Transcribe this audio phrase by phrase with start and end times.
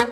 [0.00, 0.06] Hallo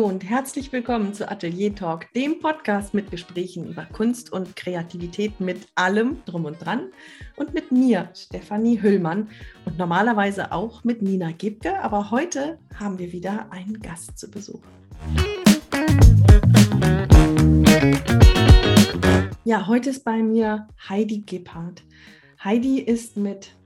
[0.00, 5.68] und herzlich willkommen zu Atelier Talk, dem Podcast mit Gesprächen über Kunst und Kreativität mit
[5.76, 6.90] allem drum und dran
[7.36, 9.28] und mit mir, Stefanie Hüllmann
[9.66, 14.62] und normalerweise auch mit Nina Gebke, aber heute haben wir wieder einen Gast zu Besuch.
[19.48, 21.82] Ja, heute ist bei mir Heidi Gebhardt.
[22.44, 23.56] Heidi ist mit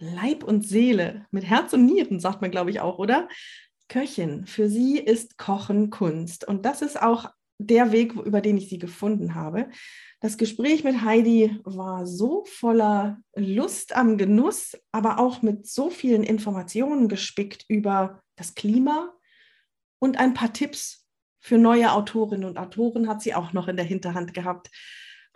[0.00, 3.28] Leib und Seele, mit Herz und Nieren, sagt man, glaube ich, auch, oder?
[3.86, 4.46] Köchin.
[4.48, 6.44] Für sie ist Kochen Kunst.
[6.48, 9.68] Und das ist auch der Weg, über den ich sie gefunden habe.
[10.18, 16.24] Das Gespräch mit Heidi war so voller Lust am Genuss, aber auch mit so vielen
[16.24, 19.12] Informationen gespickt über das Klima
[20.00, 21.06] und ein paar Tipps
[21.38, 24.68] für neue Autorinnen und Autoren hat sie auch noch in der Hinterhand gehabt.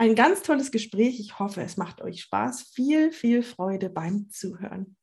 [0.03, 1.21] Ein ganz tolles Gespräch.
[1.21, 2.63] Ich hoffe, es macht euch Spaß.
[2.75, 4.97] Viel, viel Freude beim Zuhören.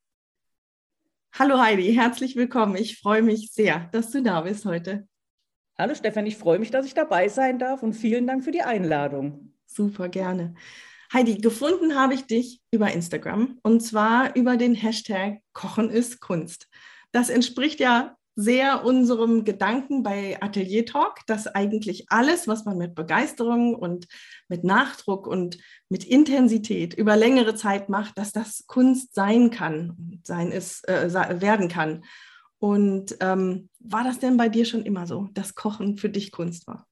[1.32, 2.76] Hallo Heidi, herzlich willkommen.
[2.76, 5.08] Ich freue mich sehr, dass du da bist heute.
[5.78, 8.60] Hallo Stefan, ich freue mich, dass ich dabei sein darf und vielen Dank für die
[8.60, 9.54] Einladung.
[9.64, 10.54] Super gerne.
[11.14, 16.68] Heidi, gefunden habe ich dich über Instagram und zwar über den Hashtag Kochen ist Kunst.
[17.10, 22.94] Das entspricht ja sehr unserem Gedanken bei Atelier Talk, dass eigentlich alles, was man mit
[22.94, 24.06] Begeisterung und
[24.48, 30.52] mit Nachdruck und mit Intensität über längere Zeit macht, dass das Kunst sein kann, sein
[30.52, 32.04] ist, äh, werden kann.
[32.58, 36.66] Und ähm, war das denn bei dir schon immer so, dass Kochen für dich Kunst
[36.66, 36.86] war?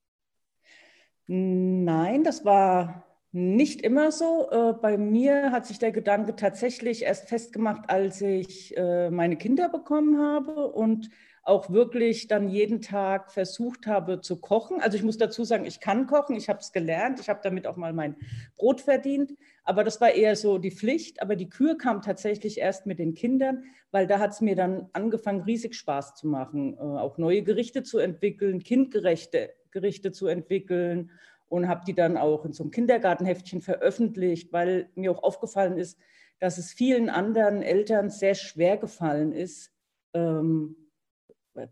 [1.27, 4.49] Nein, das war nicht immer so.
[4.51, 9.69] Äh, bei mir hat sich der Gedanke tatsächlich erst festgemacht, als ich äh, meine Kinder
[9.69, 11.11] bekommen habe und
[11.49, 14.81] auch wirklich dann jeden Tag versucht habe zu kochen.
[14.81, 17.67] Also ich muss dazu sagen, ich kann kochen, ich habe es gelernt, ich habe damit
[17.67, 18.17] auch mal mein
[18.57, 19.33] Brot verdient,
[19.65, 21.23] aber das war eher so die Pflicht.
[21.23, 24.89] Aber die Kür kam tatsächlich erst mit den Kindern, weil da hat es mir dann
[24.93, 31.11] angefangen, riesig Spaß zu machen, äh, auch neue Gerichte zu entwickeln, kindgerechte Gerichte zu entwickeln
[31.49, 35.99] und habe die dann auch in so einem Kindergartenheftchen veröffentlicht, weil mir auch aufgefallen ist,
[36.41, 39.73] dass es vielen anderen Eltern sehr schwer gefallen ist,
[40.15, 40.77] ähm,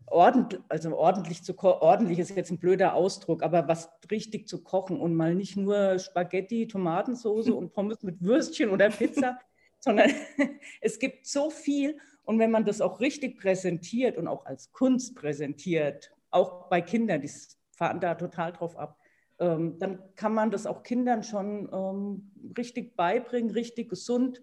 [0.06, 5.00] ordentlich, also ordentlich zu ordentlich ist jetzt ein blöder Ausdruck, aber was richtig zu kochen
[5.00, 9.38] und mal nicht nur Spaghetti, Tomatensauce und Pommes mit Würstchen oder Pizza,
[9.80, 10.10] sondern
[10.80, 15.14] es gibt so viel und wenn man das auch richtig präsentiert und auch als Kunst
[15.14, 17.30] präsentiert, auch bei Kindern, die
[17.70, 18.98] fahren da total drauf ab,
[19.38, 24.40] ähm, dann kann man das auch Kindern schon ähm, richtig beibringen, richtig gesund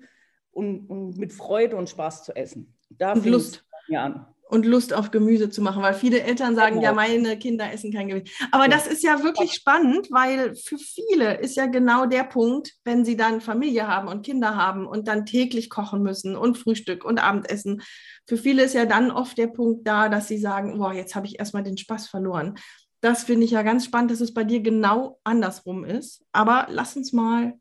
[0.52, 2.74] und, und, mit Freude und Spaß zu essen.
[2.90, 3.66] Da und Lust.
[3.90, 6.86] Mir an und Lust auf Gemüse zu machen, weil viele Eltern sagen, genau.
[6.86, 8.32] ja, meine Kinder essen kein Gemüse.
[8.52, 8.70] Aber ja.
[8.70, 13.18] das ist ja wirklich spannend, weil für viele ist ja genau der Punkt, wenn sie
[13.18, 17.82] dann Familie haben und Kinder haben und dann täglich kochen müssen und Frühstück und Abendessen.
[18.28, 21.26] Für viele ist ja dann oft der Punkt da, dass sie sagen, boah, jetzt habe
[21.26, 22.54] ich erstmal den Spaß verloren.
[23.02, 26.24] Das finde ich ja ganz spannend, dass es bei dir genau andersrum ist.
[26.32, 27.56] Aber lass uns mal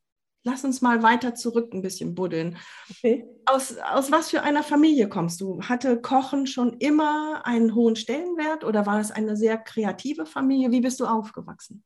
[0.44, 2.56] lass uns mal weiter zurück ein bisschen buddeln.
[2.91, 3.25] Okay.
[3.47, 5.62] Aus, aus was für einer Familie kommst du?
[5.62, 10.70] Hatte Kochen schon immer einen hohen Stellenwert oder war es eine sehr kreative Familie?
[10.70, 11.84] Wie bist du aufgewachsen?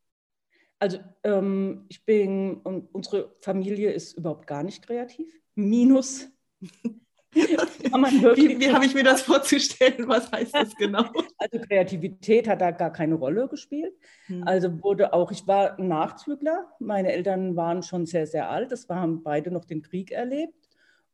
[0.79, 2.59] Also ähm, ich bin,
[2.93, 5.41] unsere Familie ist überhaupt gar nicht kreativ.
[5.55, 6.29] Minus
[8.37, 10.09] wie, wie habe ich mir das vorzustellen?
[10.09, 11.05] Was heißt das genau?
[11.39, 13.93] Also Kreativität hat da gar keine Rolle gespielt.
[14.27, 14.43] Hm.
[14.45, 16.67] Also wurde auch, ich war Nachzügler.
[16.79, 18.73] Meine Eltern waren schon sehr, sehr alt.
[18.73, 20.55] Das war, haben beide noch den Krieg erlebt.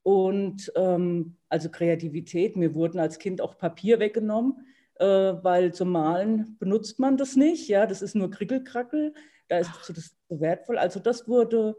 [0.03, 4.67] Und ähm, also Kreativität, mir wurden als Kind auch Papier weggenommen,
[4.97, 7.69] äh, weil zum Malen benutzt man das nicht.
[7.69, 9.15] Ja, das ist nur Krickelkrackel.
[9.49, 10.79] Da ist das so wertvoll.
[10.79, 11.77] Also das wurde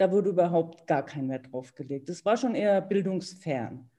[0.00, 2.08] da wurde überhaupt gar kein Wert drauf gelegt.
[2.08, 3.90] Das war schon eher bildungsfern,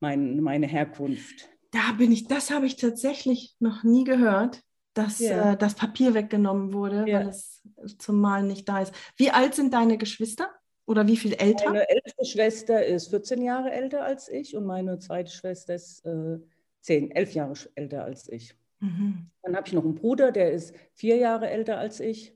[0.00, 1.50] mein, meine Herkunft.
[1.70, 4.62] Da bin ich, das habe ich tatsächlich noch nie gehört,
[4.94, 5.52] dass ja.
[5.52, 7.20] äh, das Papier weggenommen wurde, ja.
[7.20, 7.62] weil es
[7.98, 8.94] zum Malen nicht da ist.
[9.16, 10.48] Wie alt sind deine Geschwister?
[10.86, 11.66] Oder wie viel älter?
[11.66, 16.38] Meine älteste Schwester ist 14 Jahre älter als ich und meine zweite Schwester ist äh,
[16.80, 18.56] 10, 11 Jahre älter als ich.
[18.80, 19.30] Mhm.
[19.42, 22.34] Dann habe ich noch einen Bruder, der ist vier Jahre älter als ich.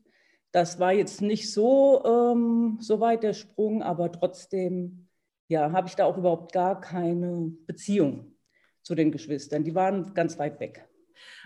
[0.57, 5.07] Das war jetzt nicht so, ähm, so weit der Sprung, aber trotzdem
[5.49, 8.33] ja, habe ich da auch überhaupt gar keine Beziehung
[8.83, 9.65] zu den Geschwistern.
[9.65, 10.89] Die waren ganz weit weg.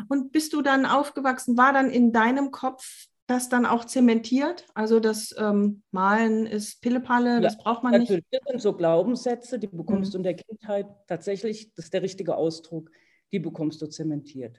[0.09, 1.59] Und bist du dann aufgewachsen?
[1.59, 4.65] War dann in deinem Kopf das dann auch zementiert?
[4.75, 8.25] Also das ähm, Malen ist Pillepalle, ja, das braucht man natürlich.
[8.31, 8.45] nicht?
[8.45, 10.13] Das sind so Glaubenssätze, die bekommst mhm.
[10.13, 12.93] du in der Kindheit tatsächlich, das ist der richtige Ausdruck,
[13.33, 14.57] die bekommst du zementiert.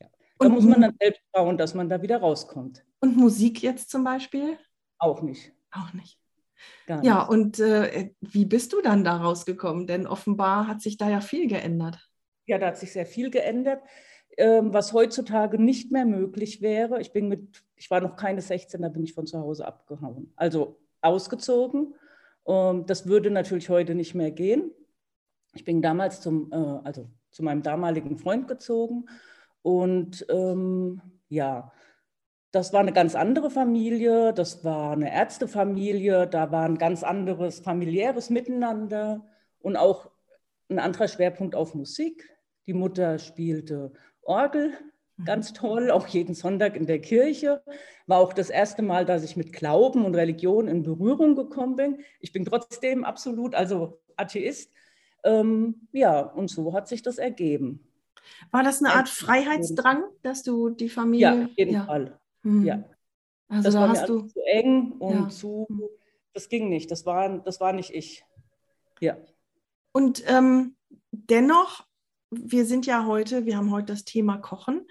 [0.00, 0.06] Ja.
[0.38, 2.84] Da muss man dann selbst schauen, dass man da wieder rauskommt.
[3.00, 4.58] Und Musik jetzt zum Beispiel?
[4.98, 5.52] Auch nicht.
[5.70, 6.18] Auch nicht.
[6.86, 7.28] Gar ja, nicht.
[7.28, 9.86] und äh, wie bist du dann da rausgekommen?
[9.86, 11.98] Denn offenbar hat sich da ja viel geändert.
[12.46, 13.82] Ja, da hat sich sehr viel geändert,
[14.36, 17.00] ähm, was heutzutage nicht mehr möglich wäre.
[17.00, 20.32] Ich bin mit, ich war noch keine 16, da bin ich von zu Hause abgehauen.
[20.34, 21.94] Also ausgezogen.
[22.46, 24.72] Ähm, das würde natürlich heute nicht mehr gehen.
[25.54, 29.06] Ich bin damals zum, äh, also zu meinem damaligen Freund gezogen
[29.62, 31.72] und ähm, ja,
[32.50, 37.60] das war eine ganz andere Familie, das war eine Ärztefamilie, da war ein ganz anderes
[37.60, 39.26] familiäres Miteinander
[39.60, 40.10] und auch
[40.70, 42.28] ein anderer Schwerpunkt auf Musik.
[42.66, 43.92] Die Mutter spielte
[44.22, 44.72] Orgel,
[45.16, 45.24] mhm.
[45.24, 47.62] ganz toll, auch jeden Sonntag in der Kirche.
[48.06, 52.00] War auch das erste Mal, dass ich mit Glauben und Religion in Berührung gekommen bin.
[52.20, 54.72] Ich bin trotzdem absolut, also Atheist.
[55.24, 57.84] Ähm, ja, und so hat sich das ergeben.
[58.50, 61.26] War das eine Art Freiheitsdrang, dass du die Familie.
[61.26, 61.84] Ja, auf jeden ja.
[61.84, 62.18] Fall.
[62.42, 62.64] Mhm.
[62.64, 62.84] Ja.
[63.48, 65.28] Also das da war hast du zu eng und ja.
[65.28, 65.66] zu.
[66.34, 66.90] Das ging nicht.
[66.90, 68.24] Das war, das war nicht ich.
[69.00, 69.16] Ja.
[69.92, 70.76] Und ähm,
[71.10, 71.86] dennoch,
[72.30, 74.86] wir sind ja heute, wir haben heute das Thema Kochen.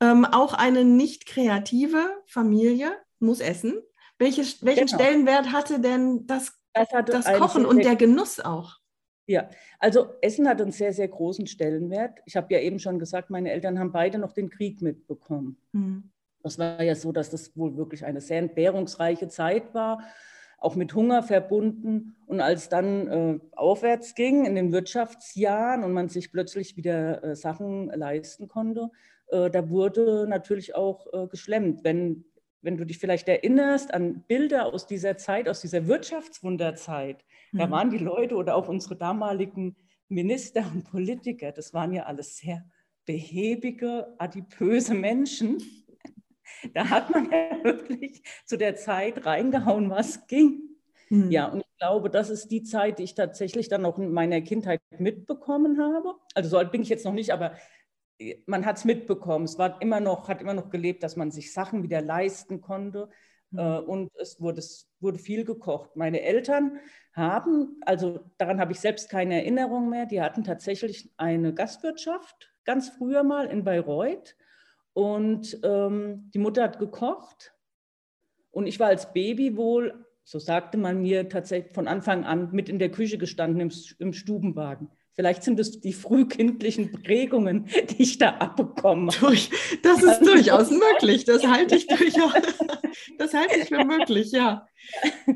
[0.00, 3.80] Ähm, auch eine nicht kreative Familie muss essen.
[4.18, 4.98] Welche, welchen genau.
[4.98, 8.78] Stellenwert hatte denn das, das, das Kochen und der Genuss auch?
[9.26, 9.48] Ja,
[9.78, 12.18] also Essen hat einen sehr, sehr großen Stellenwert.
[12.26, 15.56] Ich habe ja eben schon gesagt, meine Eltern haben beide noch den Krieg mitbekommen.
[15.72, 16.10] Mhm.
[16.44, 20.04] Das war ja so, dass das wohl wirklich eine sehr entbehrungsreiche Zeit war,
[20.58, 22.16] auch mit Hunger verbunden.
[22.26, 27.34] Und als dann äh, aufwärts ging in den Wirtschaftsjahren und man sich plötzlich wieder äh,
[27.34, 28.90] Sachen leisten konnte,
[29.28, 31.82] äh, da wurde natürlich auch äh, geschlemmt.
[31.82, 32.26] Wenn,
[32.60, 37.58] wenn du dich vielleicht erinnerst an Bilder aus dieser Zeit, aus dieser Wirtschaftswunderzeit, mhm.
[37.58, 39.76] da waren die Leute oder auch unsere damaligen
[40.10, 42.64] Minister und Politiker, das waren ja alles sehr
[43.06, 45.58] behäbige, adipöse Menschen
[46.74, 50.62] da hat man ja wirklich zu der Zeit reingehauen, was ging.
[51.10, 51.30] Mhm.
[51.30, 54.40] Ja, und ich glaube, das ist die Zeit, die ich tatsächlich dann auch in meiner
[54.40, 56.14] Kindheit mitbekommen habe.
[56.34, 57.52] Also so alt bin ich jetzt noch nicht, aber
[58.18, 59.44] äh, man hat es mitbekommen.
[59.44, 63.08] Es war immer noch, hat immer noch gelebt, dass man sich Sachen wieder leisten konnte.
[63.50, 63.60] Mhm.
[63.86, 65.94] und es wurde, es wurde viel gekocht.
[65.94, 66.80] Meine Eltern
[67.12, 72.88] haben, also daran habe ich selbst keine Erinnerung mehr, die hatten tatsächlich eine Gastwirtschaft ganz
[72.88, 74.36] früher mal in Bayreuth.
[74.94, 77.52] Und ähm, die Mutter hat gekocht
[78.50, 82.68] und ich war als Baby wohl, so sagte man mir tatsächlich von Anfang an, mit
[82.68, 84.88] in der Küche gestanden im, im Stubenwagen.
[85.16, 89.36] Vielleicht sind es die frühkindlichen Prägungen, die ich da abbekommen habe.
[89.82, 91.24] Das ist durchaus möglich.
[91.24, 92.32] Das halte ich durchaus,
[93.18, 94.66] das halte ich für möglich, ja.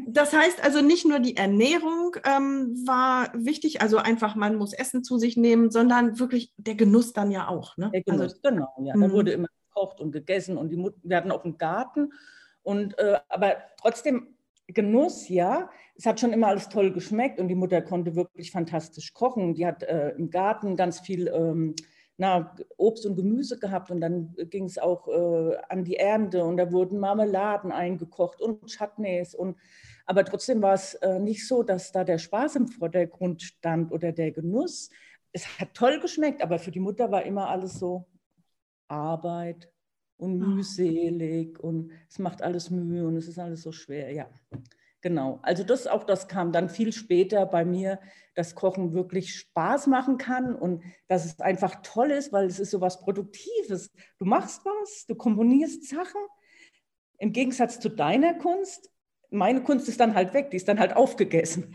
[0.08, 5.04] Das heißt also nicht nur die Ernährung ähm, war wichtig, also einfach man muss Essen
[5.04, 7.76] zu sich nehmen, sondern wirklich der Genuss dann ja auch.
[7.76, 7.90] Ne?
[7.92, 8.74] Der Genuss, also, genau.
[8.82, 8.94] Ja.
[8.94, 9.12] Da mhm.
[9.12, 12.12] wurde immer gekocht und gegessen und die Mut wir hatten auch einen Garten.
[12.62, 14.37] Und, äh, aber trotzdem
[14.68, 15.70] Genuss, ja.
[15.96, 19.54] Es hat schon immer alles toll geschmeckt und die Mutter konnte wirklich fantastisch kochen.
[19.54, 21.74] Die hat äh, im Garten ganz viel ähm,
[22.18, 26.56] na, Obst und Gemüse gehabt und dann ging es auch äh, an die Ernte und
[26.56, 29.34] da wurden Marmeladen eingekocht und Chutneys.
[29.34, 29.56] Und,
[30.04, 34.10] aber trotzdem war es äh, nicht so, dass da der Spaß im Vordergrund stand oder
[34.10, 34.90] der Genuss.
[35.32, 38.06] Es hat toll geschmeckt, aber für die Mutter war immer alles so
[38.88, 39.70] Arbeit,
[40.18, 40.46] und ah.
[40.46, 44.12] mühselig und es macht alles Mühe und es ist alles so schwer.
[44.12, 44.28] Ja,
[45.00, 45.38] genau.
[45.42, 47.98] Also das auch das kam dann viel später bei mir,
[48.34, 52.72] dass Kochen wirklich Spaß machen kann und dass es einfach toll ist, weil es ist
[52.72, 53.90] so was Produktives.
[54.18, 56.20] Du machst was, du komponierst Sachen.
[57.18, 58.90] Im Gegensatz zu deiner Kunst,
[59.30, 61.74] meine Kunst ist dann halt weg, die ist dann halt aufgegessen.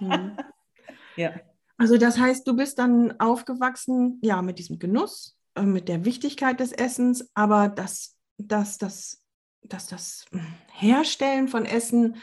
[0.00, 0.36] mhm.
[1.16, 1.32] ja.
[1.76, 6.72] Also das heißt, du bist dann aufgewachsen, ja, mit diesem Genuss, mit der Wichtigkeit des
[6.72, 9.22] Essens, aber dass, dass, dass,
[9.62, 10.24] dass das
[10.72, 12.16] Herstellen von Essen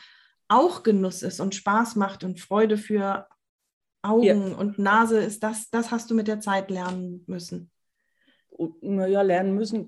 [0.48, 3.28] auch Genuss ist und Spaß macht und Freude für
[4.02, 4.58] Augen ja.
[4.58, 7.70] und Nase ist, das, das hast du mit der Zeit lernen müssen.
[8.82, 9.86] Naja, lernen müssen,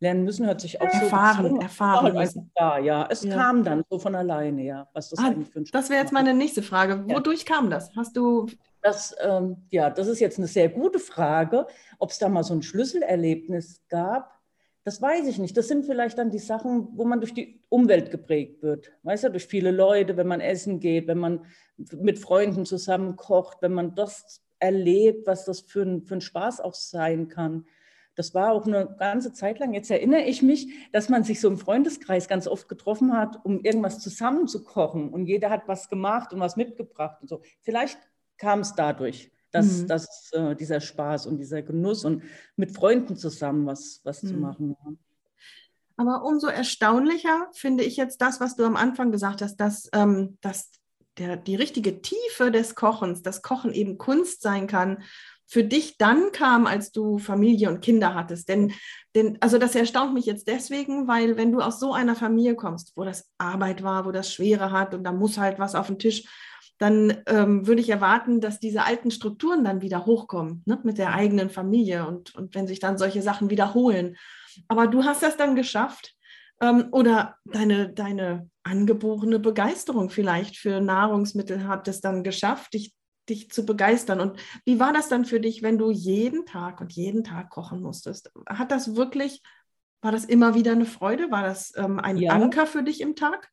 [0.00, 2.50] lernen müssen hört sich auch erfahren, so erfahren müssen.
[2.58, 3.34] Ja, ja, es ja.
[3.34, 4.88] kam dann so von alleine, ja.
[4.92, 5.34] Was das ah,
[5.72, 7.04] das wäre jetzt meine nächste Frage.
[7.06, 7.54] Wodurch ja.
[7.54, 7.94] kam das?
[7.96, 8.46] Hast du
[8.82, 11.66] das, ähm, ja, das ist jetzt eine sehr gute Frage.
[11.98, 14.32] Ob es da mal so ein Schlüsselerlebnis gab,
[14.84, 15.56] das weiß ich nicht.
[15.56, 18.90] Das sind vielleicht dann die Sachen, wo man durch die Umwelt geprägt wird.
[19.04, 21.44] Weißt du, durch viele Leute, wenn man essen geht, wenn man
[21.76, 26.74] mit Freunden zusammen kocht, wenn man das erlebt, was das für ein, für Spaß auch
[26.74, 27.66] sein kann.
[28.14, 29.72] Das war auch eine ganze Zeit lang.
[29.72, 33.60] Jetzt erinnere ich mich, dass man sich so im Freundeskreis ganz oft getroffen hat, um
[33.60, 35.10] irgendwas zusammen zu kochen.
[35.10, 37.40] Und jeder hat was gemacht und was mitgebracht und so.
[37.60, 37.98] Vielleicht
[38.42, 39.86] kam es dadurch, dass, mhm.
[39.86, 42.24] dass äh, dieser Spaß und dieser Genuss und
[42.56, 44.28] mit Freunden zusammen was, was mhm.
[44.28, 44.76] zu machen.
[45.96, 50.38] Aber umso erstaunlicher finde ich jetzt das, was du am Anfang gesagt hast, dass, ähm,
[50.40, 50.70] dass
[51.18, 55.04] der, die richtige Tiefe des Kochens, das Kochen eben Kunst sein kann,
[55.46, 58.48] für dich dann kam, als du Familie und Kinder hattest.
[58.48, 58.72] Denn,
[59.14, 62.92] denn, also das erstaunt mich jetzt deswegen, weil wenn du aus so einer Familie kommst,
[62.96, 65.98] wo das Arbeit war, wo das Schwere hat und da muss halt was auf den
[65.98, 66.24] Tisch,
[66.82, 70.80] dann ähm, würde ich erwarten, dass diese alten Strukturen dann wieder hochkommen, ne?
[70.82, 74.16] mit der eigenen Familie und, und wenn sich dann solche Sachen wiederholen.
[74.66, 76.16] Aber du hast das dann geschafft
[76.60, 82.92] ähm, oder deine, deine angeborene Begeisterung vielleicht für Nahrungsmittel hat es dann geschafft, dich
[83.28, 84.20] dich zu begeistern.
[84.20, 87.80] Und wie war das dann für dich, wenn du jeden Tag und jeden Tag kochen
[87.80, 88.32] musstest?
[88.48, 89.40] Hat das wirklich,
[90.00, 91.30] war das immer wieder eine Freude?
[91.30, 92.32] War das ähm, ein ja.
[92.32, 93.48] Anker für dich im Tag?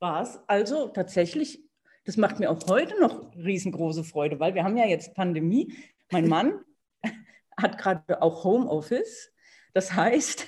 [0.00, 0.40] War es.
[0.48, 1.62] Also tatsächlich,
[2.08, 5.74] das macht mir auch heute noch riesengroße Freude, weil wir haben ja jetzt Pandemie.
[6.10, 6.58] Mein Mann
[7.54, 9.30] hat gerade auch Homeoffice.
[9.74, 10.46] Das heißt,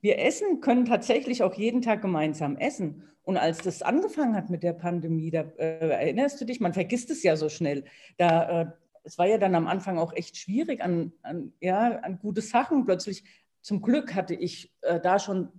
[0.00, 3.04] wir essen, können tatsächlich auch jeden Tag gemeinsam essen.
[3.22, 7.08] Und als das angefangen hat mit der Pandemie, da äh, erinnerst du dich, man vergisst
[7.10, 7.84] es ja so schnell.
[8.16, 8.66] Da, äh,
[9.04, 12.84] es war ja dann am Anfang auch echt schwierig an, an, ja, an gute Sachen.
[12.84, 13.22] Plötzlich,
[13.60, 15.52] zum Glück hatte ich äh, da schon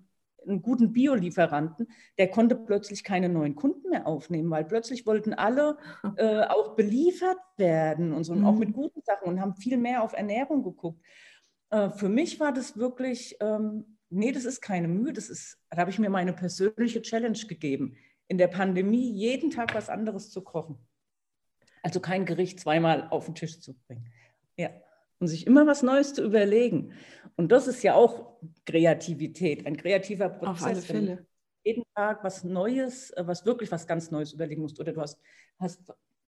[0.46, 5.77] einen guten Biolieferanten, der konnte plötzlich keine neuen Kunden mehr aufnehmen, weil plötzlich wollten alle
[6.17, 8.60] äh, auch beliefert werden und so und auch mhm.
[8.60, 11.01] mit guten Sachen und haben viel mehr auf Ernährung geguckt.
[11.70, 15.77] Äh, für mich war das wirklich ähm, nee, das ist keine Mühe, das ist, da
[15.77, 20.41] habe ich mir meine persönliche Challenge gegeben, in der Pandemie jeden Tag was anderes zu
[20.41, 20.77] kochen.
[21.84, 24.12] Also kein Gericht zweimal auf den Tisch zu bringen.
[24.58, 24.70] Ja.
[25.20, 26.94] Und sich immer was Neues zu überlegen.
[27.36, 30.62] Und das ist ja auch Kreativität, ein kreativer Prozess.
[30.62, 31.26] Auf alle Fälle.
[31.64, 34.80] Jeden Tag was Neues, äh, was wirklich was ganz Neues überlegen musst.
[34.80, 35.20] Oder du hast,
[35.60, 35.82] hast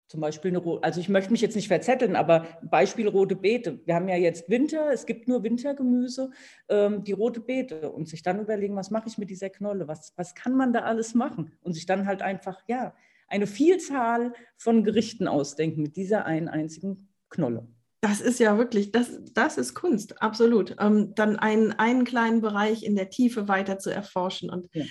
[0.09, 3.81] zum Beispiel eine, also ich möchte mich jetzt nicht verzetteln, aber Beispiel rote Beete.
[3.85, 6.31] Wir haben ja jetzt Winter, es gibt nur Wintergemüse,
[6.69, 10.12] ähm, die rote Beete und sich dann überlegen, was mache ich mit dieser Knolle, was,
[10.17, 12.95] was kann man da alles machen und sich dann halt einfach, ja,
[13.29, 17.67] eine Vielzahl von Gerichten ausdenken mit dieser einen einzigen Knolle.
[18.04, 20.76] Das ist ja wirklich, das, das ist Kunst, absolut.
[20.78, 24.84] Ähm, dann einen, einen kleinen Bereich in der Tiefe weiter zu erforschen und ja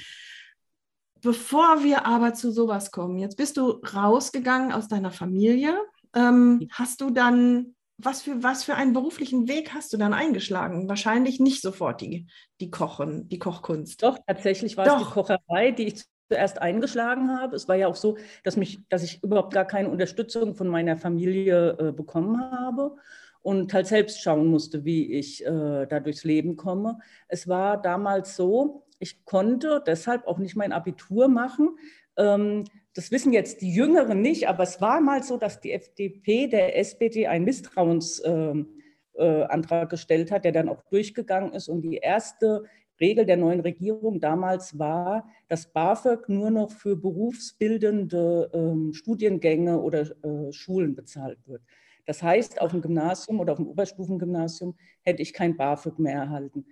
[1.24, 5.79] Bevor wir aber zu sowas kommen, jetzt bist du rausgegangen aus deiner Familie.
[6.13, 10.89] Ähm, hast du dann, was für, was für einen beruflichen Weg hast du dann eingeschlagen?
[10.89, 12.27] Wahrscheinlich nicht sofort die,
[12.60, 14.03] die Kochen, die Kochkunst.
[14.03, 15.00] Doch, tatsächlich war Doch.
[15.00, 16.03] es die Kocherei, die ich
[16.34, 17.56] zuerst eingeschlagen habe.
[17.56, 20.98] Es war ja auch so, dass, mich, dass ich überhaupt gar keine Unterstützung von meiner
[20.98, 22.96] Familie äh, bekommen habe
[23.44, 26.98] und halt selbst schauen musste, wie ich äh, da durchs Leben komme.
[27.28, 31.78] Es war damals so, ich konnte deshalb auch nicht mein Abitur machen.
[32.18, 32.63] Ähm,
[32.96, 36.80] das wissen jetzt die Jüngeren nicht, aber es war mal so, dass die FDP der
[36.80, 38.72] SPD einen Misstrauensantrag
[39.18, 41.68] ähm, äh, gestellt hat, der dann auch durchgegangen ist.
[41.68, 42.63] Und die erste
[43.03, 50.01] Regel der neuen Regierung damals war, dass BAföG nur noch für berufsbildende ähm, Studiengänge oder
[50.24, 51.62] äh, Schulen bezahlt wird.
[52.05, 56.65] Das heißt, auf dem Gymnasium oder auf dem Oberstufengymnasium hätte ich kein BAföG mehr erhalten.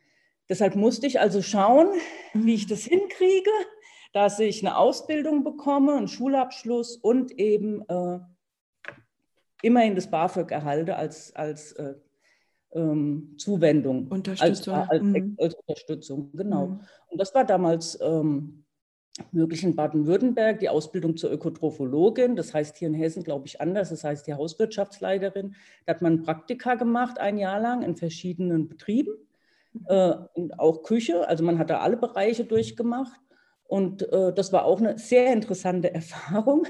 [0.48, 1.88] Deshalb musste ich also schauen,
[2.34, 3.52] wie ich das hinkriege,
[4.14, 8.20] dass ich eine Ausbildung bekomme, einen Schulabschluss und eben äh,
[9.62, 11.96] immerhin das BAföG erhalte als, als äh,
[12.74, 14.08] ähm, Zuwendung.
[14.08, 14.74] Unterstützung.
[14.74, 15.36] Als, als, mhm.
[15.40, 16.68] als Unterstützung, genau.
[16.68, 16.80] Mhm.
[17.10, 18.64] Und das war damals ähm,
[19.32, 22.36] möglich in Baden-Württemberg, die Ausbildung zur Ökotrophologin.
[22.36, 23.90] Das heißt hier in Hessen, glaube ich, anders.
[23.90, 25.56] Das heißt die Hauswirtschaftsleiterin.
[25.86, 29.14] Da hat man Praktika gemacht, ein Jahr lang in verschiedenen Betrieben
[29.88, 31.28] äh, und auch Küche.
[31.28, 33.20] Also man hat da alle Bereiche durchgemacht.
[33.66, 36.68] Und äh, das war auch eine sehr interessante Erfahrung,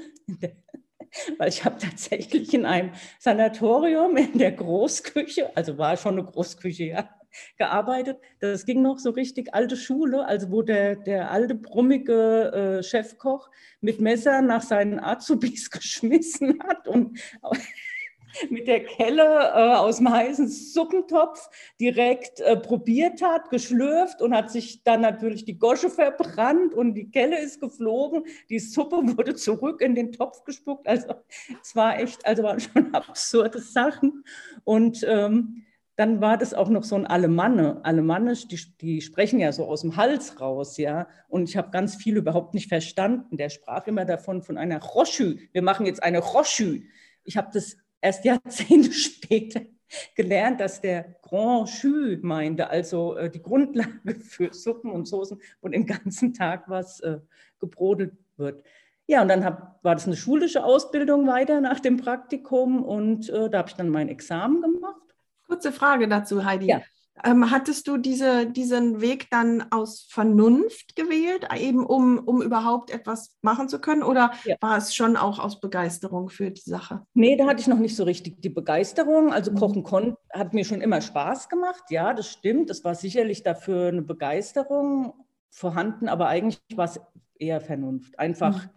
[1.38, 6.86] weil ich habe tatsächlich in einem Sanatorium in der Großküche, also war schon eine Großküche,
[6.86, 7.10] ja,
[7.58, 8.18] gearbeitet.
[8.40, 13.50] Das ging noch so richtig alte Schule, also wo der, der alte brummige äh, Chefkoch
[13.80, 17.20] mit Messer nach seinen Azubis geschmissen hat und
[18.50, 24.52] mit der Kelle äh, aus dem heißen Suppentopf direkt äh, probiert hat, geschlürft und hat
[24.52, 28.24] sich dann natürlich die Gosche verbrannt und die Kelle ist geflogen.
[28.50, 30.88] Die Suppe wurde zurück in den Topf gespuckt.
[30.88, 31.14] Also
[31.62, 34.24] es war echt, also waren schon absurde Sachen.
[34.64, 35.64] Und ähm,
[36.02, 37.80] dann war das auch noch so ein Alemanne.
[37.84, 41.08] Alemannisch, die, die sprechen ja so aus dem Hals raus, ja.
[41.28, 43.38] Und ich habe ganz viel überhaupt nicht verstanden.
[43.38, 45.38] Der sprach immer davon, von einer Roschü.
[45.52, 46.86] Wir machen jetzt eine Roschü.
[47.24, 49.62] Ich habe das erst Jahrzehnte später
[50.16, 55.68] gelernt, dass der Grand Jus meinte, also äh, die Grundlage für Suppen und Soßen, wo
[55.68, 57.20] den ganzen Tag was äh,
[57.60, 58.66] gebrodelt wird.
[59.08, 63.50] Ja, und dann hab, war das eine schulische Ausbildung weiter nach dem Praktikum und äh,
[63.50, 65.02] da habe ich dann mein Examen gemacht.
[65.46, 66.68] Kurze Frage dazu, Heidi.
[66.68, 66.82] Ja.
[67.24, 73.38] Ähm, hattest du diese, diesen Weg dann aus Vernunft gewählt, eben um, um überhaupt etwas
[73.42, 74.04] machen zu können?
[74.04, 74.56] Oder ja.
[74.60, 77.06] war es schon auch aus Begeisterung für die Sache?
[77.14, 79.34] Nee, da hatte ich noch nicht so richtig die Begeisterung.
[79.34, 79.56] Also mhm.
[79.56, 81.84] Kochen konnte, hat mir schon immer Spaß gemacht.
[81.90, 82.70] Ja, das stimmt.
[82.70, 85.14] Es war sicherlich dafür eine Begeisterung
[85.50, 87.00] vorhanden, aber eigentlich war es
[87.38, 88.18] eher Vernunft.
[88.18, 88.66] Einfach.
[88.66, 88.70] Mhm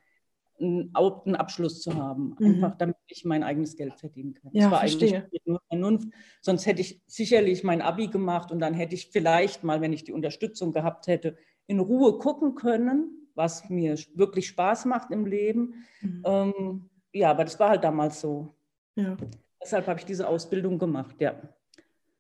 [0.61, 2.46] einen, einen Abschluss zu haben, mhm.
[2.46, 4.50] einfach damit ich mein eigenes Geld verdienen kann.
[4.52, 5.16] Ja, das war verstehe.
[5.16, 6.08] eigentlich nur Vernunft.
[6.40, 10.04] Sonst hätte ich sicherlich mein Abi gemacht und dann hätte ich vielleicht mal, wenn ich
[10.04, 15.84] die Unterstützung gehabt hätte, in Ruhe gucken können, was mir wirklich Spaß macht im Leben.
[16.00, 16.23] Mhm.
[16.25, 18.54] Ähm, ja, aber das war halt damals so.
[18.96, 19.16] Ja.
[19.62, 21.34] Deshalb habe ich diese Ausbildung gemacht, ja.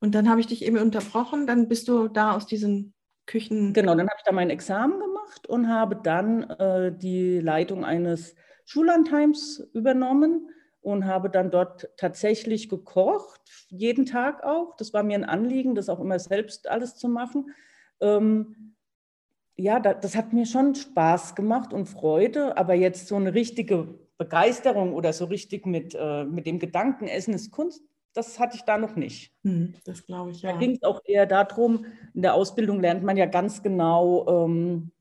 [0.00, 2.94] Und dann habe ich dich eben unterbrochen, dann bist du da aus diesen
[3.26, 3.72] Küchen.
[3.72, 7.84] Genau, dann habe ich da mein Examen gemacht gemacht und habe dann äh, die Leitung
[7.84, 10.50] eines Schullandheims übernommen
[10.80, 14.76] und habe dann dort tatsächlich gekocht, jeden Tag auch.
[14.76, 17.50] Das war mir ein Anliegen, das auch immer selbst alles zu machen.
[18.00, 18.74] Ähm,
[19.56, 23.98] ja, da, das hat mir schon Spaß gemacht und Freude, aber jetzt so eine richtige
[24.18, 27.82] Begeisterung oder so richtig mit, äh, mit dem Gedanken, Essen ist Kunst,
[28.14, 29.32] das hatte ich da noch nicht.
[29.42, 30.52] Hm, das glaube ich, ja.
[30.52, 34.92] Da ging es auch eher darum, in der Ausbildung lernt man ja ganz genau, ähm,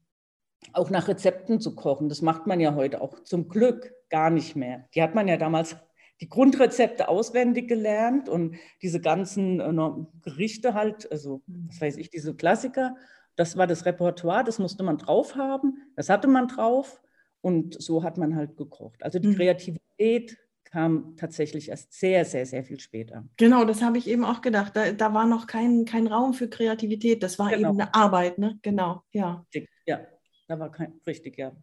[0.73, 2.09] auch nach Rezepten zu kochen.
[2.09, 4.85] Das macht man ja heute auch zum Glück gar nicht mehr.
[4.95, 5.75] Die hat man ja damals
[6.21, 12.35] die Grundrezepte auswendig gelernt und diese ganzen äh, Gerichte halt, also was weiß ich, diese
[12.35, 12.95] Klassiker,
[13.35, 17.01] das war das Repertoire, das musste man drauf haben, das hatte man drauf
[17.41, 19.03] und so hat man halt gekocht.
[19.03, 19.35] Also die mhm.
[19.35, 23.25] Kreativität kam tatsächlich erst sehr, sehr, sehr viel später.
[23.37, 24.75] Genau, das habe ich eben auch gedacht.
[24.75, 27.71] Da, da war noch kein, kein Raum für Kreativität, das war genau.
[27.71, 28.57] eben eine Arbeit, ne?
[28.61, 29.45] Genau, ja.
[29.85, 29.99] Ja,
[30.47, 31.53] da war kein, richtig, ja.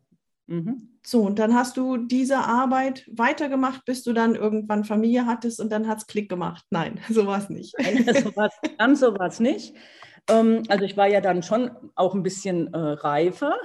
[0.47, 0.89] Mhm.
[1.07, 5.71] So, und dann hast du diese Arbeit weitergemacht, bis du dann irgendwann Familie hattest und
[5.71, 6.67] dann hat es Klick gemacht.
[6.71, 7.73] Nein, so war es nicht.
[7.79, 8.33] Nein, so
[8.77, 9.77] ganz so war es nicht.
[10.29, 13.59] Ähm, also ich war ja dann schon auch ein bisschen äh, reifer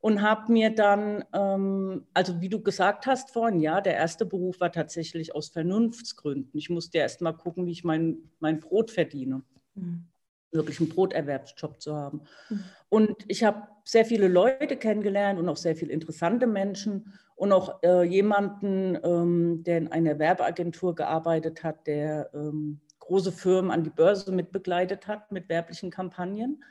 [0.00, 4.58] und habe mir dann, ähm, also wie du gesagt hast vorhin, ja, der erste Beruf
[4.60, 6.58] war tatsächlich aus Vernunftsgründen.
[6.58, 9.42] Ich musste erst mal gucken, wie ich mein, mein Brot verdiene.
[9.74, 10.06] Mhm
[10.52, 12.22] wirklich einen Broterwerbsjob zu haben.
[12.48, 12.64] Mhm.
[12.88, 17.82] Und ich habe sehr viele Leute kennengelernt und auch sehr viele interessante Menschen und auch
[17.82, 23.90] äh, jemanden, ähm, der in einer Werbeagentur gearbeitet hat, der ähm, große Firmen an die
[23.90, 26.62] Börse mit begleitet hat mit werblichen Kampagnen.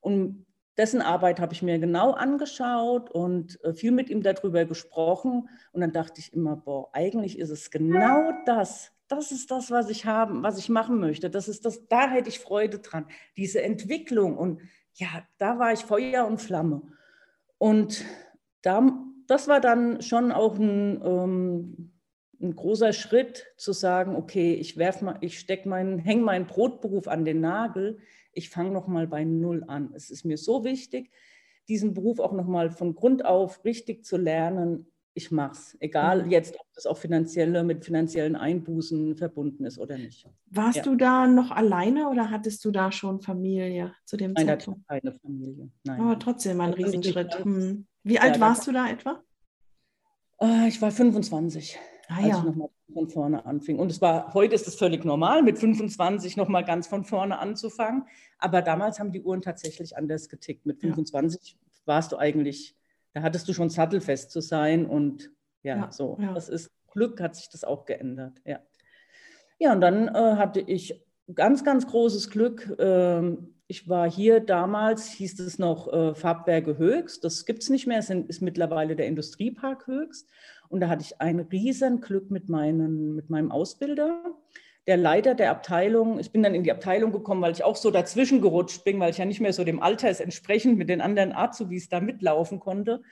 [0.00, 0.44] Und
[0.76, 5.48] dessen Arbeit habe ich mir genau angeschaut und äh, viel mit ihm darüber gesprochen.
[5.72, 9.88] Und dann dachte ich immer, boah, eigentlich ist es genau das, das ist das, was
[9.88, 11.30] ich haben, was ich machen möchte.
[11.30, 13.06] Das ist das, da hätte ich Freude dran.
[13.36, 14.60] Diese Entwicklung und
[14.94, 16.82] ja, da war ich Feuer und Flamme.
[17.58, 18.04] Und
[18.62, 18.86] da,
[19.26, 21.92] das war dann schon auch ein, ähm,
[22.40, 27.08] ein großer Schritt zu sagen, okay, ich werf mal, ich steck meinen, hänge meinen Brotberuf
[27.08, 27.98] an den Nagel.
[28.32, 29.92] Ich fange noch mal bei Null an.
[29.94, 31.10] Es ist mir so wichtig,
[31.68, 35.76] diesen Beruf auch noch mal von Grund auf richtig zu lernen ich mache es.
[35.80, 36.30] Egal mhm.
[36.30, 40.28] jetzt, ob das auch finanzielle, mit finanziellen Einbußen verbunden ist oder nicht.
[40.50, 40.82] Warst ja.
[40.82, 44.82] du da noch alleine oder hattest du da schon Familie zu dem Nein, Zeitpunkt?
[44.88, 45.70] Nein, keine Familie.
[45.84, 46.00] Nein.
[46.00, 47.42] Aber trotzdem ein Riesenschritt.
[47.42, 47.86] Hm.
[48.02, 49.22] Wie alt ja, warst du da etwa?
[50.38, 52.38] Äh, ich war 25, ah, als ja.
[52.38, 53.78] ich nochmal von vorne anfing.
[53.78, 58.04] Und es war, heute ist es völlig normal, mit 25 nochmal ganz von vorne anzufangen.
[58.38, 60.66] Aber damals haben die Uhren tatsächlich anders getickt.
[60.66, 62.76] Mit 25 warst du eigentlich
[63.16, 65.30] da hattest du schon sattelfest zu sein und
[65.62, 66.18] ja, ja so.
[66.20, 66.34] Ja.
[66.34, 68.42] Das ist Glück, hat sich das auch geändert.
[68.44, 68.60] Ja,
[69.58, 71.02] ja und dann äh, hatte ich
[71.34, 72.76] ganz, ganz großes Glück.
[72.78, 77.24] Ähm, ich war hier damals, hieß es noch äh, Farbwerke Höchst.
[77.24, 80.28] Das gibt es nicht mehr, es ist mittlerweile der Industriepark Höchst.
[80.68, 84.24] Und da hatte ich ein riesen Glück mit, meinen, mit meinem Ausbilder
[84.86, 87.90] der Leiter der Abteilung, ich bin dann in die Abteilung gekommen, weil ich auch so
[87.90, 91.32] dazwischen gerutscht bin, weil ich ja nicht mehr so dem Alter entsprechend mit den anderen
[91.32, 93.02] Azubis da mitlaufen konnte.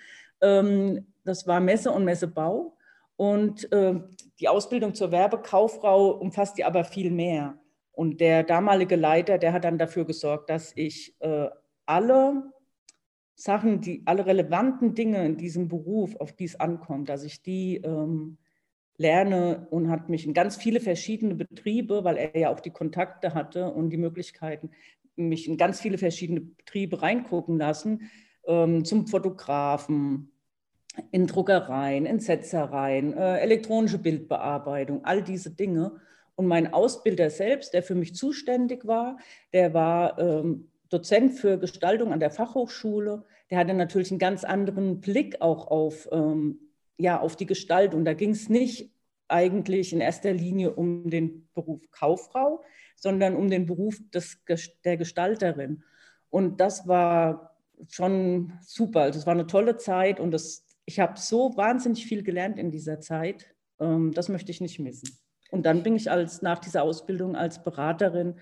[0.40, 2.76] Ähm, das war Messe und Messebau.
[3.16, 3.94] Und äh,
[4.40, 7.58] die Ausbildung zur Werbekauffrau umfasst die aber viel mehr.
[7.92, 11.48] Und der damalige Leiter, der hat dann dafür gesorgt, dass ich äh,
[11.86, 12.52] alle
[13.36, 17.76] Sachen, die alle relevanten Dinge in diesem Beruf, auf die es ankommt, dass ich die
[17.76, 18.38] ähm,
[18.96, 23.34] lerne und hat mich in ganz viele verschiedene Betriebe, weil er ja auch die Kontakte
[23.34, 24.70] hatte und die Möglichkeiten,
[25.16, 28.10] mich in ganz viele verschiedene Betriebe reingucken lassen,
[28.46, 30.30] ähm, zum Fotografen,
[31.10, 36.00] in Druckereien, in Setzereien, äh, elektronische Bildbearbeitung, all diese Dinge.
[36.36, 39.18] Und mein Ausbilder selbst, der für mich zuständig war,
[39.52, 43.24] der war ähm, Dozent für Gestaltung an der Fachhochschule.
[43.50, 46.63] Der hatte natürlich einen ganz anderen Blick auch auf ähm,
[46.98, 48.04] ja, auf die Gestaltung.
[48.04, 48.92] Da ging es nicht
[49.28, 52.62] eigentlich in erster Linie um den Beruf Kauffrau,
[52.96, 54.38] sondern um den Beruf des,
[54.84, 55.82] der Gestalterin.
[56.30, 57.56] Und das war
[57.88, 59.02] schon super.
[59.02, 62.70] Also es war eine tolle Zeit und das, ich habe so wahnsinnig viel gelernt in
[62.70, 63.54] dieser Zeit.
[63.80, 65.18] Ähm, das möchte ich nicht missen.
[65.50, 68.34] Und dann bin ich als, nach dieser Ausbildung als Beraterin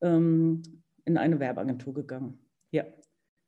[0.00, 0.62] ähm,
[1.04, 2.38] in eine Werbeagentur gegangen.
[2.70, 2.84] Ja.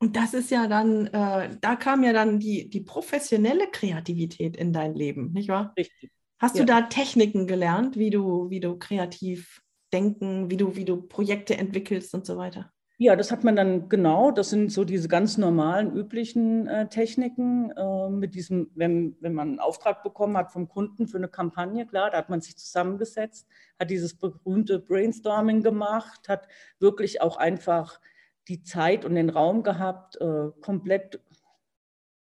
[0.02, 4.72] Und das ist ja dann, äh, da kam ja dann die, die professionelle Kreativität in
[4.72, 5.74] dein Leben, nicht wahr?
[5.76, 6.10] Richtig.
[6.38, 6.62] Hast ja.
[6.62, 11.58] du da Techniken gelernt, wie du, wie du kreativ denken, wie du, wie du Projekte
[11.58, 12.72] entwickelst und so weiter?
[12.96, 14.30] Ja, das hat man dann genau.
[14.30, 19.48] Das sind so diese ganz normalen, üblichen äh, Techniken äh, mit diesem, wenn, wenn man
[19.48, 23.48] einen Auftrag bekommen hat vom Kunden für eine Kampagne, klar, da hat man sich zusammengesetzt,
[23.78, 26.46] hat dieses berühmte Brainstorming gemacht, hat
[26.78, 28.00] wirklich auch einfach
[28.48, 31.20] die Zeit und den Raum gehabt, äh, komplett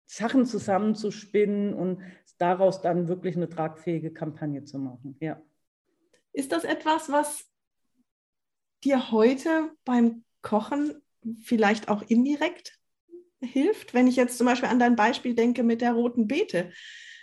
[0.07, 2.03] Sachen zusammenzuspinnen und
[2.39, 5.17] daraus dann wirklich eine tragfähige Kampagne zu machen.
[5.21, 5.41] Ja.
[6.33, 7.47] Ist das etwas, was
[8.83, 11.03] dir heute beim Kochen
[11.43, 12.79] vielleicht auch indirekt
[13.41, 13.95] hilft?
[13.95, 16.73] Wenn ich jetzt zum Beispiel an dein Beispiel denke mit der roten Beete,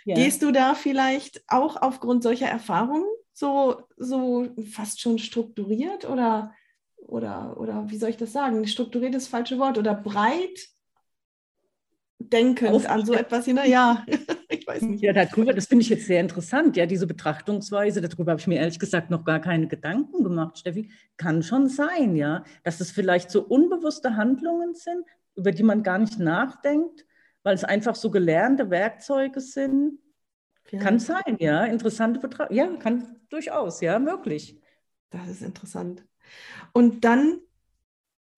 [0.04, 0.14] ja.
[0.14, 6.54] gehst du da vielleicht auch aufgrund solcher Erfahrungen so, so fast schon strukturiert oder,
[7.06, 8.66] oder, oder wie soll ich das sagen?
[8.66, 10.68] Strukturiert ist das falsche Wort oder breit
[12.32, 13.70] denkend an so etwas hinein.
[13.70, 14.04] Ja,
[14.48, 15.02] ich weiß nicht.
[15.02, 16.76] Ja, darüber, das finde ich jetzt sehr interessant.
[16.76, 20.90] Ja, diese Betrachtungsweise, darüber habe ich mir ehrlich gesagt noch gar keine Gedanken gemacht, Steffi.
[21.16, 25.98] Kann schon sein, ja, dass es vielleicht so unbewusste Handlungen sind, über die man gar
[25.98, 27.06] nicht nachdenkt,
[27.42, 29.98] weil es einfach so gelernte Werkzeuge sind.
[30.70, 30.78] Ja.
[30.78, 31.64] Kann sein, ja.
[31.64, 32.56] Interessante Betrachtung.
[32.56, 34.58] Ja, kann durchaus, ja, möglich.
[35.10, 36.04] Das ist interessant.
[36.72, 37.40] Und dann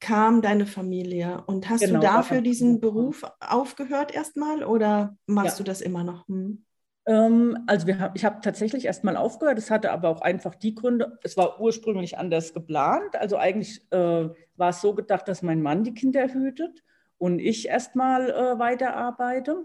[0.01, 5.65] kam deine Familie und hast genau, du dafür diesen Beruf aufgehört erstmal oder machst ja.
[5.65, 6.29] du das immer noch?
[6.29, 6.65] Hm?
[7.07, 9.59] Ähm, also wir, ich habe tatsächlich erstmal aufgehört.
[9.59, 13.17] Es hatte aber auch einfach die Gründe, es war ursprünglich anders geplant.
[13.17, 16.83] Also eigentlich äh, war es so gedacht, dass mein Mann die Kinder hütet
[17.19, 19.65] und ich erstmal äh, weiterarbeite,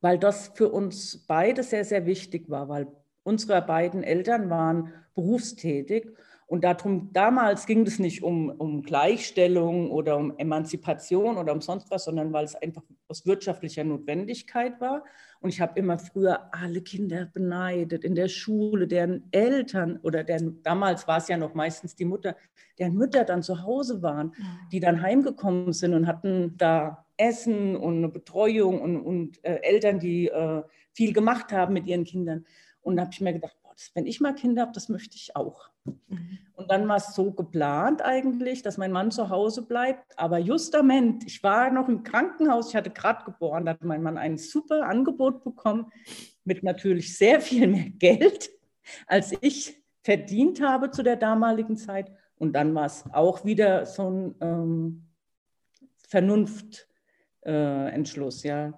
[0.00, 2.88] weil das für uns beide sehr, sehr wichtig war, weil
[3.22, 6.10] unsere beiden Eltern waren berufstätig
[6.48, 11.90] und darum, damals ging es nicht um, um Gleichstellung oder um Emanzipation oder um sonst
[11.90, 15.04] was, sondern weil es einfach aus wirtschaftlicher Notwendigkeit war.
[15.40, 20.62] Und ich habe immer früher alle Kinder beneidet in der Schule, deren Eltern oder deren,
[20.62, 22.34] damals war es ja noch meistens die Mutter,
[22.78, 24.32] deren Mütter dann zu Hause waren,
[24.72, 29.98] die dann heimgekommen sind und hatten da Essen und eine Betreuung und, und äh, Eltern,
[29.98, 30.62] die äh,
[30.94, 32.46] viel gemacht haben mit ihren Kindern.
[32.80, 33.57] Und da habe ich mir gedacht,
[33.94, 35.68] wenn ich mal Kinder habe, das möchte ich auch.
[35.84, 36.38] Mhm.
[36.54, 40.18] Und dann war es so geplant eigentlich, dass mein Mann zu Hause bleibt.
[40.18, 44.18] Aber justament, ich war noch im Krankenhaus, ich hatte gerade geboren, da hat mein Mann
[44.18, 45.90] ein super Angebot bekommen
[46.44, 48.50] mit natürlich sehr viel mehr Geld,
[49.06, 52.10] als ich verdient habe zu der damaligen Zeit.
[52.38, 55.04] Und dann war es auch wieder so ein ähm,
[56.08, 58.72] Vernunftentschluss, äh, ja.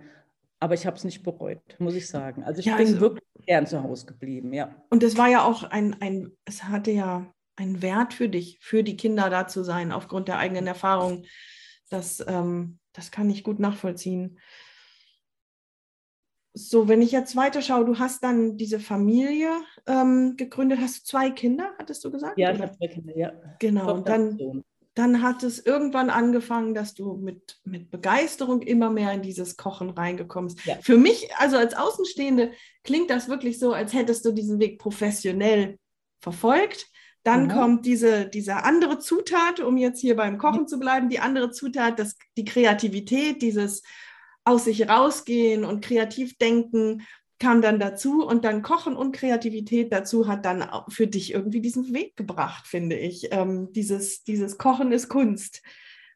[0.58, 2.42] Aber ich habe es nicht bereut, muss ich sagen.
[2.44, 4.74] Also ich ja, bin also, wirklich gern zu Hause geblieben, ja.
[4.90, 8.83] Und es war ja auch ein, ein, es hatte ja einen Wert für dich, für
[8.83, 11.24] die Kinder da zu sein, aufgrund der eigenen Erfahrung.
[11.90, 14.38] Das, ähm, das kann ich gut nachvollziehen.
[16.53, 19.53] So, wenn ich jetzt weiterschaue, du hast dann diese Familie
[19.87, 20.81] ähm, gegründet.
[20.81, 22.38] Hast du zwei Kinder, hattest du gesagt?
[22.38, 23.33] Ja, ich habe zwei Kinder, ja.
[23.61, 24.64] Genau, und dann,
[25.00, 29.88] dann hat es irgendwann angefangen, dass du mit, mit Begeisterung immer mehr in dieses Kochen
[29.88, 30.66] reingekommen bist.
[30.66, 30.76] Ja.
[30.82, 32.52] Für mich, also als Außenstehende,
[32.84, 35.78] klingt das wirklich so, als hättest du diesen Weg professionell
[36.20, 36.86] verfolgt.
[37.22, 37.48] Dann mhm.
[37.50, 41.98] kommt diese, diese andere Zutat, um jetzt hier beim Kochen zu bleiben, die andere Zutat,
[41.98, 43.82] das, die Kreativität, dieses
[44.44, 47.06] aus sich rausgehen und kreativ denken
[47.40, 51.92] kam dann dazu und dann Kochen und Kreativität dazu hat dann für dich irgendwie diesen
[51.92, 53.33] Weg gebracht, finde ich.
[53.33, 55.62] Ähm, dieses, dieses Kochen ist Kunst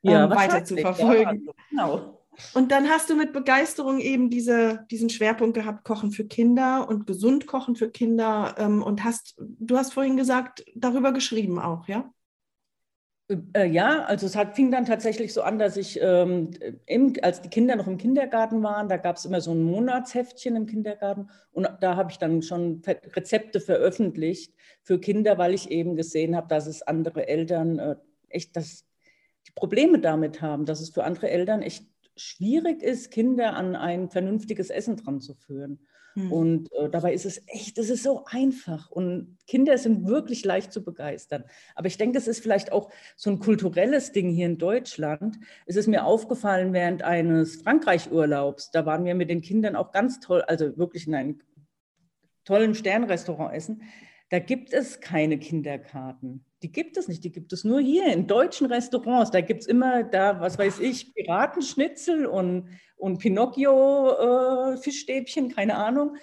[0.02, 1.46] ja, ähm, weiter zu verfolgen.
[1.46, 2.20] Ja, genau.
[2.52, 7.06] Und dann hast du mit Begeisterung eben diese, diesen Schwerpunkt gehabt, Kochen für Kinder und
[7.06, 12.12] gesund kochen für Kinder ähm, und hast, du hast vorhin gesagt, darüber geschrieben auch, ja?
[13.28, 16.50] Äh, ja, also es hat, fing dann tatsächlich so an, dass ich, ähm,
[16.84, 20.56] im, als die Kinder noch im Kindergarten waren, da gab es immer so ein Monatsheftchen
[20.56, 25.96] im Kindergarten und da habe ich dann schon Rezepte veröffentlicht für Kinder, weil ich eben
[25.96, 27.96] gesehen habe, dass es andere Eltern äh,
[28.28, 28.84] echt das,
[29.46, 34.08] die Probleme damit haben, dass es für andere Eltern echt schwierig ist, Kinder an ein
[34.10, 35.80] vernünftiges Essen dran zu führen.
[36.14, 36.32] Hm.
[36.32, 40.72] Und äh, dabei ist es echt, es ist so einfach und Kinder sind wirklich leicht
[40.72, 41.44] zu begeistern.
[41.74, 45.38] Aber ich denke, es ist vielleicht auch so ein kulturelles Ding hier in Deutschland.
[45.66, 50.20] Es ist mir aufgefallen während eines Frankreich-Urlaubs, da waren wir mit den Kindern auch ganz
[50.20, 51.40] toll, also wirklich in einem
[52.44, 53.82] tollen Sternrestaurant essen,
[54.30, 56.44] da gibt es keine Kinderkarten.
[56.64, 59.30] Die gibt es nicht, die gibt es nur hier in deutschen Restaurants.
[59.30, 66.16] Da gibt es immer da, was weiß ich, Piratenschnitzel und, und Pinocchio-Fischstäbchen, äh, keine Ahnung.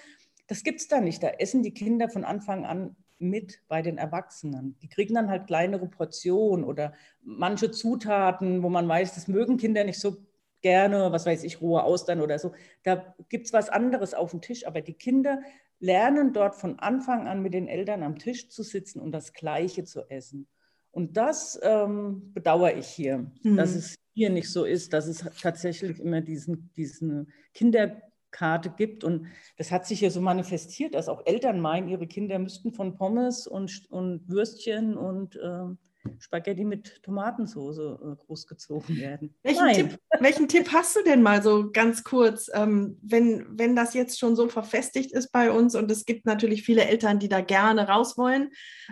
[0.48, 1.22] Das gibt es da nicht.
[1.22, 4.76] Da essen die Kinder von Anfang an mit bei den Erwachsenen.
[4.82, 9.84] Die kriegen dann halt kleinere Portionen oder manche Zutaten, wo man weiß, das mögen Kinder
[9.84, 10.16] nicht so
[10.62, 12.52] gerne, was weiß ich, rohe Austern oder so.
[12.82, 15.40] Da gibt es was anderes auf dem Tisch, aber die Kinder
[15.80, 19.84] lernen dort von Anfang an mit den Eltern am Tisch zu sitzen und das Gleiche
[19.84, 20.46] zu essen.
[20.92, 23.56] Und das ähm, bedauere ich hier, mhm.
[23.56, 29.02] dass es hier nicht so ist, dass es tatsächlich immer diesen, diesen Kinderkarte gibt.
[29.02, 32.94] Und das hat sich hier so manifestiert, dass auch Eltern meinen, ihre Kinder müssten von
[32.94, 35.74] Pommes und, und Würstchen und äh,
[36.18, 39.34] Spaghetti mit Tomatensauce äh, großgezogen werden.
[39.42, 43.94] Welchen Tipp, welchen Tipp, hast du denn mal so ganz kurz, ähm, wenn, wenn das
[43.94, 47.40] jetzt schon so verfestigt ist bei uns und es gibt natürlich viele Eltern, die da
[47.40, 48.50] gerne raus wollen?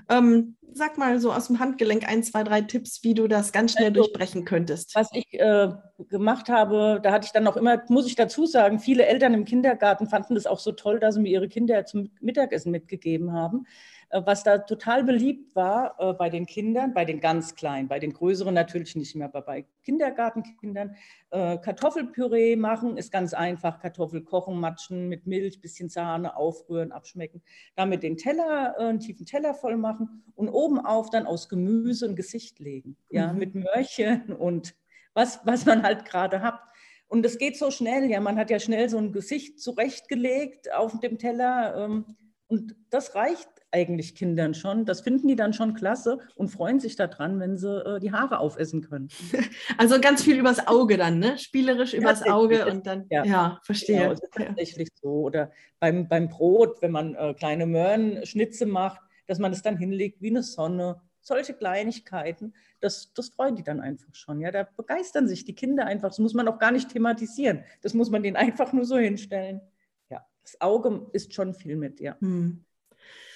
[0.09, 3.73] Ähm, sag mal so aus dem Handgelenk ein, zwei, drei Tipps, wie du das ganz
[3.73, 4.94] schnell also, durchbrechen könntest.
[4.94, 5.68] Was ich äh,
[6.09, 9.44] gemacht habe, da hatte ich dann auch immer, muss ich dazu sagen, viele Eltern im
[9.44, 13.66] Kindergarten fanden das auch so toll, dass sie mir ihre Kinder zum Mittagessen mitgegeben haben.
[14.11, 17.99] Äh, was da total beliebt war äh, bei den Kindern, bei den ganz Kleinen, bei
[17.99, 20.96] den Größeren natürlich nicht mehr, aber bei Kindergartenkindern,
[21.31, 23.79] äh, Kartoffelpüree machen ist ganz einfach.
[23.81, 27.42] Kartoffel kochen, matschen mit Milch, bisschen Sahne, aufrühren, abschmecken.
[27.77, 32.16] Damit den Teller, einen tiefen Teller voll machen und oben auf dann aus Gemüse ein
[32.16, 32.96] Gesicht legen.
[33.09, 33.38] Ja, mhm.
[33.38, 34.75] mit Möhrchen und
[35.14, 36.61] was, was man halt gerade hat.
[37.09, 40.99] Und das geht so schnell, ja, man hat ja schnell so ein Gesicht zurechtgelegt auf
[41.01, 41.77] dem Teller.
[41.77, 44.85] Ähm, und das reicht eigentlich Kindern schon.
[44.85, 48.38] Das finden die dann schon klasse und freuen sich daran, wenn sie äh, die Haare
[48.38, 49.09] aufessen können.
[49.78, 51.38] Also ganz viel übers Auge dann, ne?
[51.38, 54.14] Spielerisch übers Auge und dann, ja, ja verstehe.
[54.14, 54.98] Genau, tatsächlich ja.
[55.00, 55.09] so.
[55.22, 60.20] Oder beim, beim Brot, wenn man äh, kleine Möhrenschnitze macht, dass man es dann hinlegt
[60.20, 61.00] wie eine Sonne.
[61.22, 64.40] Solche Kleinigkeiten, das, das freuen die dann einfach schon.
[64.40, 66.09] Ja, da begeistern sich die Kinder einfach.
[66.09, 67.64] Das muss man auch gar nicht thematisieren.
[67.83, 69.61] Das muss man denen einfach nur so hinstellen.
[70.09, 72.16] Ja, das Auge ist schon viel mit, ja.
[72.20, 72.64] Hm.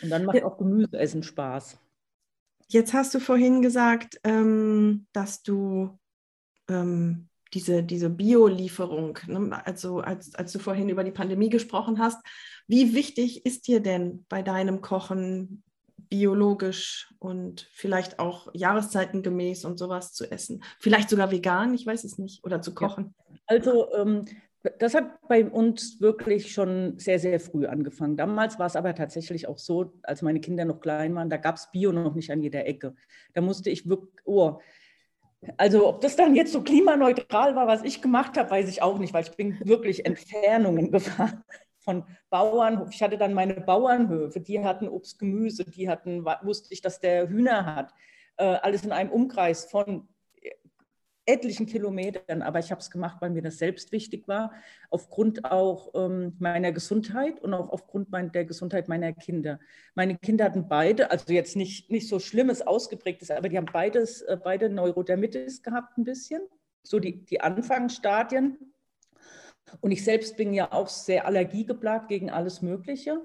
[0.03, 1.79] Und dann macht auch Gemüseessen Spaß.
[2.69, 5.99] Jetzt hast du vorhin gesagt, ähm, dass du
[6.69, 12.19] ähm, diese, diese Bio-Lieferung, ne, also als, als du vorhin über die Pandemie gesprochen hast,
[12.67, 15.63] wie wichtig ist dir denn bei deinem Kochen
[16.09, 20.65] biologisch und vielleicht auch jahreszeitengemäß und sowas zu essen?
[20.81, 23.15] Vielleicht sogar vegan, ich weiß es nicht, oder zu kochen?
[23.31, 23.39] Ja.
[23.47, 24.25] Also ähm,
[24.79, 28.17] das hat bei uns wirklich schon sehr, sehr früh angefangen.
[28.17, 31.57] Damals war es aber tatsächlich auch so, als meine Kinder noch klein waren, da gab
[31.57, 32.95] es Bio noch nicht an jeder Ecke.
[33.35, 34.61] Da musste ich wirklich, oh,
[35.59, 38.99] also ob das dann jetzt so klimaneutral war, was ich gemacht habe, weiß ich auch
[38.99, 41.45] nicht, weil ich bin wirklich Entfernungen gefahren
[41.81, 42.89] von Bauernhof.
[42.91, 47.29] Ich hatte dann meine Bauernhöfe, die hatten Obst, Gemüse, die hatten, wusste ich, dass der
[47.29, 47.93] Hühner hat.
[48.39, 50.09] Äh, alles in einem Umkreis von
[51.27, 54.53] etlichen Kilometern, aber ich habe es gemacht, weil mir das selbst wichtig war,
[54.91, 59.59] aufgrund auch ähm, meiner Gesundheit und auch aufgrund mein, der Gesundheit meiner Kinder.
[59.95, 64.23] Meine Kinder hatten beide, also jetzt nicht, nicht so schlimmes, ausgeprägtes, aber die haben beides,
[64.23, 66.43] äh, beide Neurodermitis gehabt ein bisschen,
[66.83, 68.59] so die, die Anfangsstadien.
[69.81, 73.21] Und ich selbst bin ja auch sehr allergiegeplagt gegen alles Mögliche.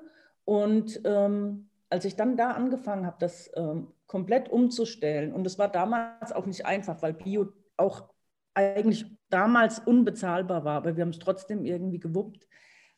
[0.45, 5.67] Und ähm, als ich dann da angefangen habe, das ähm, komplett umzustellen, und es war
[5.67, 8.09] damals auch nicht einfach, weil Bio auch
[8.53, 12.47] eigentlich damals unbezahlbar war, aber wir haben es trotzdem irgendwie gewuppt.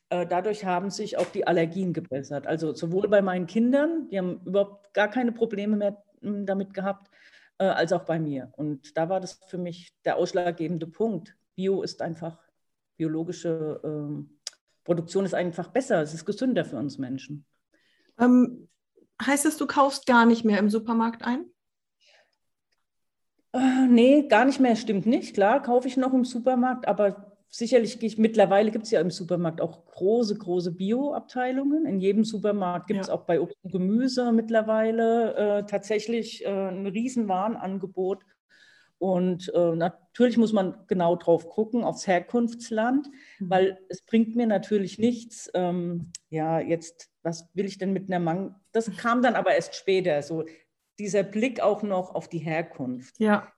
[0.09, 2.47] Äh, dadurch haben sich auch die Allergien gebessert.
[2.47, 7.09] Also sowohl bei meinen Kindern, die haben überhaupt gar keine Probleme mehr hm, damit gehabt,
[7.59, 8.51] äh, als auch bei mir.
[8.57, 11.35] Und da war das für mich der ausschlaggebende Punkt.
[11.55, 12.39] Bio ist einfach,
[12.97, 14.39] biologische ähm,
[14.83, 17.45] Produktion ist einfach besser, es ist gesünder für uns Menschen.
[18.19, 18.67] Ähm,
[19.23, 21.50] heißt das, du kaufst gar nicht mehr im Supermarkt ein?
[23.53, 25.33] Äh, nee, gar nicht mehr, stimmt nicht.
[25.33, 29.11] Klar, kaufe ich noch im Supermarkt, aber sicherlich gehe ich, mittlerweile gibt es ja im
[29.11, 31.85] Supermarkt auch große, große Bio-Abteilungen.
[31.85, 33.13] In jedem Supermarkt gibt es ja.
[33.13, 38.23] auch bei Obst und Gemüse mittlerweile äh, tatsächlich äh, ein Riesenwarenangebot.
[38.99, 43.07] Und äh, natürlich muss man genau drauf gucken, aufs Herkunftsland,
[43.39, 43.49] mhm.
[43.49, 48.19] weil es bringt mir natürlich nichts, ähm, ja, jetzt, was will ich denn mit einer
[48.19, 48.55] Mang...
[48.71, 50.45] Das kam dann aber erst später, so
[51.01, 53.19] dieser Blick auch noch auf die Herkunft.
[53.19, 53.51] Ja.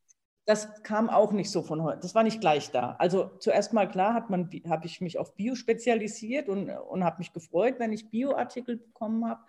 [0.46, 2.00] Das kam auch nicht so von heute.
[2.02, 2.96] Das war nicht gleich da.
[3.00, 7.76] Also zuerst mal klar habe ich mich auf Bio spezialisiert und, und habe mich gefreut,
[7.78, 9.42] wenn ich Bioartikel bekommen habe.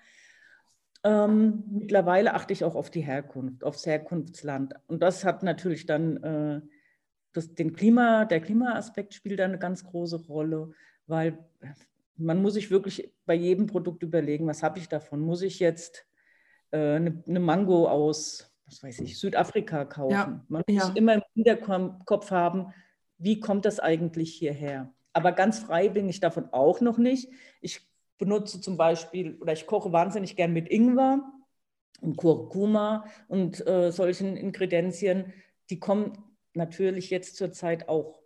[1.02, 4.74] Ähm, mittlerweile achte ich auch auf die Herkunft, aufs Herkunftsland.
[4.86, 6.60] Und das hat natürlich dann äh,
[7.34, 10.72] das, den Klima, der Klimaaspekt spielt da eine ganz große Rolle,
[11.06, 11.38] weil
[12.16, 15.20] man muss sich wirklich bei jedem Produkt überlegen, was habe ich davon?
[15.20, 16.06] Muss ich jetzt
[16.76, 20.12] eine, eine, Mango aus, was weiß ich, Südafrika kaufen?
[20.12, 20.44] Ja.
[20.48, 20.92] Man muss ja.
[20.94, 22.72] immer im Hinterkopf haben,
[23.18, 24.92] wie kommt das eigentlich hierher?
[25.12, 27.30] Aber ganz frei bin ich davon auch noch nicht.
[27.60, 27.80] Ich
[28.18, 31.22] benutze zum Beispiel oder ich koche wahnsinnig gern mit Ingwer
[32.00, 35.32] und Kurkuma und äh, solchen Ingredienzien.
[35.70, 36.18] Die kommen
[36.52, 38.20] natürlich jetzt zurzeit auch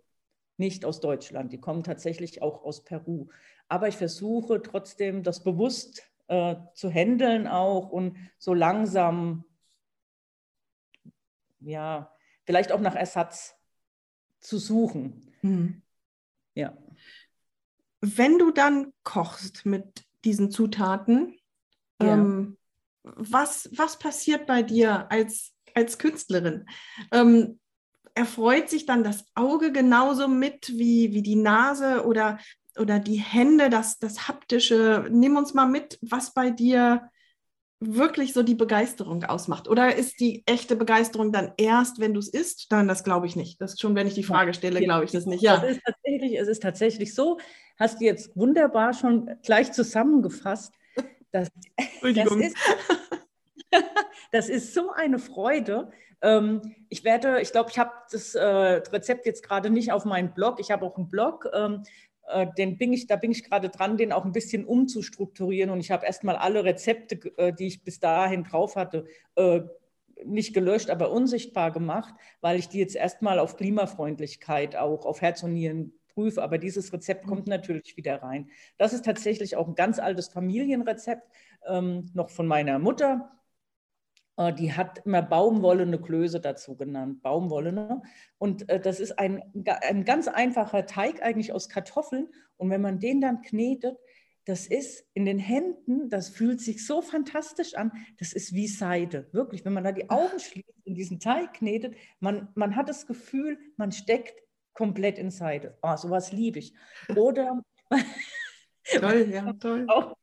[0.57, 1.53] nicht aus Deutschland.
[1.53, 3.27] Die kommen tatsächlich auch aus Peru.
[3.67, 9.43] Aber ich versuche trotzdem, das bewusst äh, zu handeln auch und so langsam,
[11.59, 12.13] ja,
[12.45, 13.55] vielleicht auch nach Ersatz
[14.39, 15.33] zu suchen.
[15.41, 15.81] Mhm.
[16.53, 16.77] Ja.
[18.01, 21.37] Wenn du dann kochst mit diesen Zutaten,
[22.01, 22.13] ja.
[22.13, 22.57] ähm,
[23.03, 26.65] was, was passiert bei dir als, als Künstlerin?
[27.11, 27.59] Ähm,
[28.13, 32.39] erfreut sich dann das Auge genauso mit wie, wie die Nase oder,
[32.79, 35.07] oder die Hände, das, das Haptische?
[35.09, 37.09] Nimm uns mal mit, was bei dir
[37.79, 39.67] wirklich so die Begeisterung ausmacht?
[39.67, 42.71] Oder ist die echte Begeisterung dann erst, wenn du es isst?
[42.71, 43.61] Dann das glaube ich nicht.
[43.61, 45.41] Das ist schon, wenn ich die Frage stelle, glaube ich das nicht.
[45.41, 45.63] Ja.
[45.63, 47.39] Es ist, tatsächlich, es ist tatsächlich so,
[47.77, 50.73] hast du jetzt wunderbar schon gleich zusammengefasst.
[51.31, 51.51] Das,
[52.01, 52.57] das, ist,
[54.31, 55.91] das ist so eine Freude.
[56.23, 60.33] Ähm, ich werde, ich glaube, ich habe das äh, Rezept jetzt gerade nicht auf meinem
[60.33, 60.59] Blog.
[60.59, 61.47] Ich habe auch einen Blog.
[62.29, 65.69] Äh, den bin ich, da bin ich gerade dran, den auch ein bisschen umzustrukturieren.
[65.69, 69.05] Und ich habe erstmal alle Rezepte, äh, die ich bis dahin drauf hatte,
[70.25, 75.43] nicht gelöscht, aber unsichtbar gemacht, weil ich die jetzt erstmal auf Klimafreundlichkeit auch auf Herz
[75.43, 76.43] und Nieren prüfe.
[76.43, 77.51] Aber dieses Rezept kommt mhm.
[77.51, 78.49] natürlich wieder rein.
[78.77, 81.27] Das ist tatsächlich auch ein ganz altes Familienrezept,
[81.67, 83.31] ähm, noch von meiner Mutter.
[84.39, 88.01] Äh, die hat immer baumwollene Klöße dazu genannt, baumwollene.
[88.37, 89.43] Und äh, das ist ein,
[89.81, 92.29] ein ganz einfacher Teig eigentlich aus Kartoffeln.
[92.57, 93.97] Und wenn man den dann knetet,
[94.45, 99.27] das ist in den Händen, das fühlt sich so fantastisch an, das ist wie Seide.
[99.33, 103.05] Wirklich, wenn man da die Augen schließt und diesen Teig knetet, man, man hat das
[103.05, 104.41] Gefühl, man steckt
[104.73, 105.77] komplett in Seide.
[105.81, 106.73] Oh, sowas liebe ich.
[107.15, 107.61] Oder
[108.85, 109.85] toll, ja, toll.
[109.89, 110.15] Auch,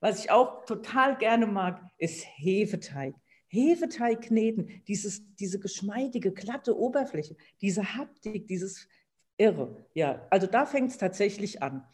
[0.00, 3.14] was ich auch total gerne mag, ist Hefeteig.
[3.50, 8.88] Hefeteig kneten, dieses, diese geschmeidige, glatte Oberfläche, diese Haptik, dieses
[9.36, 9.84] Irre.
[9.94, 11.84] Ja, also da fängt es tatsächlich an.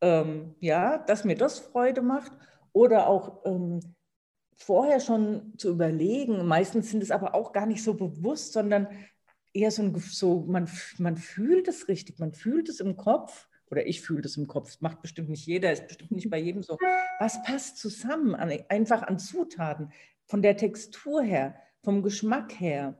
[0.00, 2.32] Ähm, ja, dass mir das Freude macht
[2.72, 3.80] oder auch ähm,
[4.56, 6.44] vorher schon zu überlegen.
[6.46, 8.88] Meistens sind es aber auch gar nicht so bewusst, sondern
[9.52, 13.86] eher so, ein, so man, man fühlt es richtig, man fühlt es im Kopf oder
[13.86, 16.62] ich fühle das im Kopf, das macht bestimmt nicht jeder, ist bestimmt nicht bei jedem
[16.62, 16.78] so.
[17.18, 19.92] Was passt zusammen, an, einfach an Zutaten?
[20.26, 22.98] Von der Textur her, vom Geschmack her.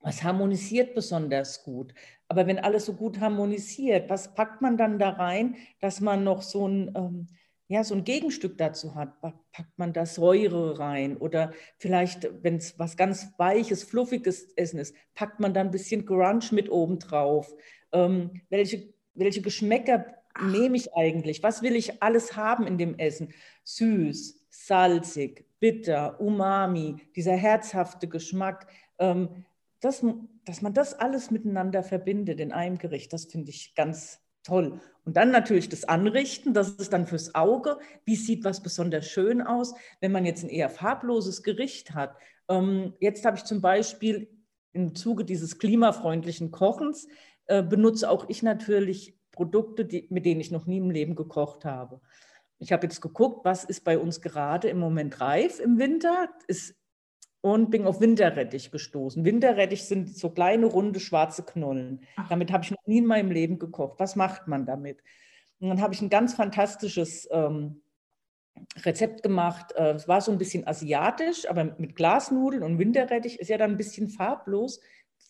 [0.00, 1.94] Was harmonisiert besonders gut?
[2.28, 6.42] Aber wenn alles so gut harmonisiert, was packt man dann da rein, dass man noch
[6.42, 7.26] so ein, ähm,
[7.68, 9.18] ja, so ein Gegenstück dazu hat?
[9.22, 11.16] Packt man da Säure rein?
[11.16, 16.04] Oder vielleicht, wenn es was ganz Weiches, Fluffiges Essen ist, packt man da ein bisschen
[16.04, 17.54] Grunge mit oben drauf?
[17.92, 20.04] Ähm, welche, welche Geschmäcker
[20.42, 21.42] nehme ich eigentlich?
[21.42, 23.32] Was will ich alles haben in dem Essen?
[23.62, 28.66] Süß, salzig, bitter, umami, dieser herzhafte Geschmack,
[28.98, 29.46] ähm,
[29.80, 30.04] das,
[30.44, 34.78] dass man das alles miteinander verbindet in einem Gericht, das finde ich ganz toll.
[35.06, 37.78] Und dann natürlich das Anrichten, das ist dann fürs Auge.
[38.04, 42.14] Wie sieht was besonders schön aus, wenn man jetzt ein eher farbloses Gericht hat?
[42.50, 44.28] Ähm, jetzt habe ich zum Beispiel
[44.74, 47.08] im Zuge dieses klimafreundlichen Kochens,
[47.46, 51.64] äh, benutze auch ich natürlich Produkte, die, mit denen ich noch nie im Leben gekocht
[51.64, 52.02] habe.
[52.64, 56.74] Ich habe jetzt geguckt, was ist bei uns gerade im Moment reif im Winter ist,
[57.44, 59.22] und bin auf Winterrettich gestoßen.
[59.22, 62.00] Winterrettich sind so kleine, runde, schwarze Knollen.
[62.16, 62.26] Ach.
[62.30, 64.00] Damit habe ich noch nie in meinem Leben gekocht.
[64.00, 65.02] Was macht man damit?
[65.60, 67.82] Und dann habe ich ein ganz fantastisches ähm,
[68.78, 69.72] Rezept gemacht.
[69.76, 73.72] Äh, es war so ein bisschen asiatisch, aber mit Glasnudeln und Winterrettich ist ja dann
[73.72, 74.80] ein bisschen farblos.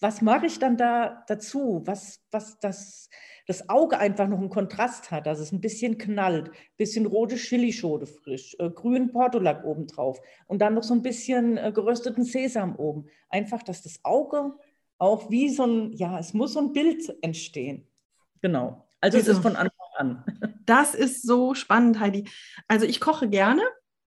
[0.01, 1.83] Was mache ich dann da dazu?
[1.85, 3.09] Was, was das
[3.47, 8.07] das Auge einfach noch einen Kontrast hat, dass es ein bisschen knallt, bisschen rote Chilischote
[8.07, 13.07] frisch, äh, grünen Portulak obendrauf und dann noch so ein bisschen äh, gerösteten Sesam oben.
[13.29, 14.55] Einfach, dass das Auge
[14.99, 17.87] auch wie so ein, ja, es muss so ein Bild entstehen.
[18.41, 18.89] Genau.
[19.01, 20.25] Also es ist von Anfang an.
[20.65, 22.27] Das ist so spannend, Heidi.
[22.69, 23.61] Also ich koche gerne,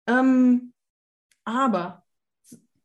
[0.07, 0.73] ähm,
[1.45, 2.06] aber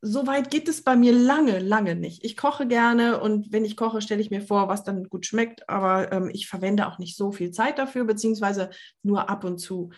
[0.04, 2.24] so weit geht es bei mir lange, lange nicht.
[2.24, 5.68] Ich koche gerne und wenn ich koche, stelle ich mir vor, was dann gut schmeckt,
[5.68, 8.70] aber ähm, ich verwende auch nicht so viel Zeit dafür, beziehungsweise
[9.04, 9.90] nur ab und zu.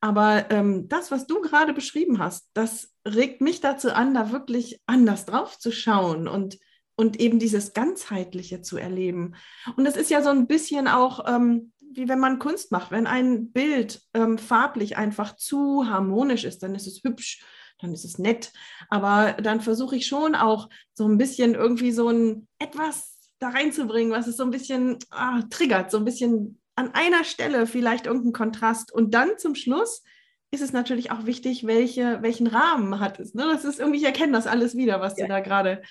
[0.00, 4.80] Aber ähm, das, was du gerade beschrieben hast, das regt mich dazu an, da wirklich
[4.86, 6.58] anders drauf zu schauen und,
[6.96, 9.36] und eben dieses Ganzheitliche zu erleben.
[9.76, 12.90] Und das ist ja so ein bisschen auch, ähm, wie wenn man Kunst macht.
[12.90, 17.44] Wenn ein Bild ähm, farblich einfach zu harmonisch ist, dann ist es hübsch,
[17.82, 18.52] dann ist es nett.
[18.88, 24.12] Aber dann versuche ich schon auch so ein bisschen irgendwie so ein etwas da reinzubringen,
[24.12, 28.32] was es so ein bisschen ah, triggert, so ein bisschen an einer Stelle vielleicht irgendein
[28.32, 28.92] Kontrast.
[28.92, 30.02] Und dann zum Schluss
[30.50, 33.34] ist es natürlich auch wichtig, welche, welchen Rahmen hat es.
[33.34, 33.44] Ne?
[33.52, 35.24] Das ist irgendwie, ich erkenne das alles wieder, was ja.
[35.24, 35.82] du da gerade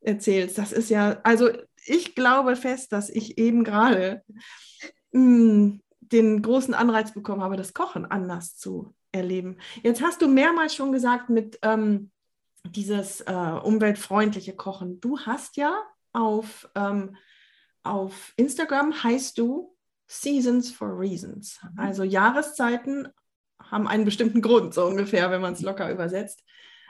[0.00, 0.58] erzählst.
[0.58, 1.50] Das ist ja, also
[1.86, 4.22] ich glaube fest, dass ich eben gerade
[5.12, 9.58] hm, den großen Anreiz bekommen habe, das Kochen anders zu erleben.
[9.82, 12.10] Jetzt hast du mehrmals schon gesagt mit ähm,
[12.64, 15.00] dieses äh, umweltfreundliche Kochen.
[15.00, 15.76] Du hast ja
[16.12, 17.16] auf, ähm,
[17.82, 21.60] auf Instagram heißt du Seasons for Reasons.
[21.62, 21.78] Mhm.
[21.78, 23.08] Also Jahreszeiten
[23.58, 26.42] haben einen bestimmten Grund, so ungefähr, wenn man es locker übersetzt.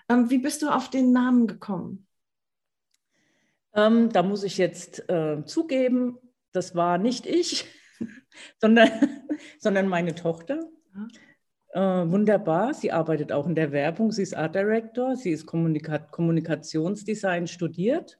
[0.09, 2.07] Ähm, wie bist du auf den Namen gekommen?
[3.75, 6.19] Ähm, da muss ich jetzt äh, zugeben,
[6.53, 7.67] das war nicht ich,
[8.61, 8.91] sondern,
[9.59, 10.61] sondern meine Tochter.
[11.73, 15.99] Äh, wunderbar, sie arbeitet auch in der Werbung, sie ist Art Director, sie ist Kommunika
[15.99, 18.19] Kommunikationsdesign studiert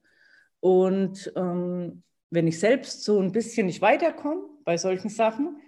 [0.61, 5.61] und ähm, wenn ich selbst so ein bisschen nicht weiterkomme bei solchen Sachen,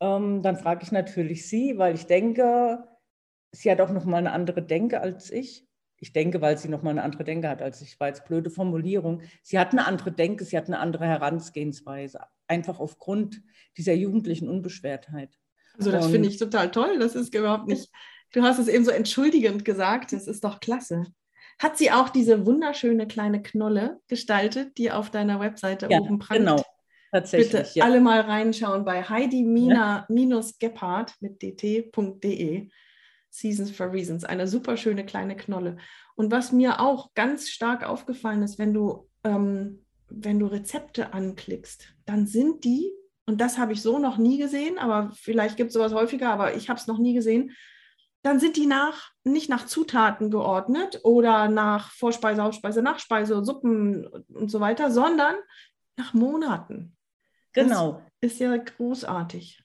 [0.00, 2.84] ähm, dann frage ich natürlich sie, weil ich denke,
[3.52, 5.66] sie hat auch noch mal eine andere Denke als ich.
[5.98, 7.98] Ich denke, weil sie noch mal eine andere Denke hat als ich.
[7.98, 9.22] War jetzt blöde Formulierung.
[9.42, 12.20] Sie hat eine andere Denke, sie hat eine andere Herangehensweise.
[12.46, 13.42] Einfach aufgrund
[13.76, 15.38] dieser jugendlichen Unbeschwertheit.
[15.78, 16.98] Also das finde ich total toll.
[16.98, 17.90] Das ist überhaupt nicht.
[18.32, 20.12] Du hast es eben so entschuldigend gesagt.
[20.12, 21.06] Das ist doch klasse
[21.58, 26.40] hat sie auch diese wunderschöne kleine Knolle gestaltet, die auf deiner Webseite ja, oben prangt.
[26.40, 26.62] Genau,
[27.10, 27.52] tatsächlich.
[27.52, 27.84] Bitte ja.
[27.84, 32.68] alle mal reinschauen bei heidi-gebhardt mit dt.de.
[33.30, 35.76] Seasons for Reasons, eine super schöne kleine Knolle.
[36.14, 41.88] Und was mir auch ganz stark aufgefallen ist, wenn du, ähm, wenn du Rezepte anklickst,
[42.06, 42.90] dann sind die,
[43.26, 46.54] und das habe ich so noch nie gesehen, aber vielleicht gibt es sowas häufiger, aber
[46.54, 47.52] ich habe es noch nie gesehen,
[48.22, 54.50] dann sind die nach, nicht nach Zutaten geordnet oder nach Vorspeise, Hauptspeise, Nachspeise, Suppen und
[54.50, 55.36] so weiter, sondern
[55.96, 56.96] nach Monaten.
[57.52, 58.02] Genau.
[58.20, 59.62] Das ist ja großartig.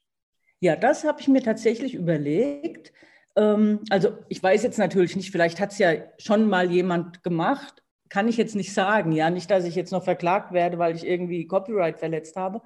[0.59, 2.93] Ja, das habe ich mir tatsächlich überlegt.
[3.35, 7.83] Ähm, also ich weiß jetzt natürlich nicht, vielleicht hat es ja schon mal jemand gemacht,
[8.09, 9.11] kann ich jetzt nicht sagen.
[9.11, 12.61] Ja, nicht, dass ich jetzt noch verklagt werde, weil ich irgendwie Copyright verletzt habe.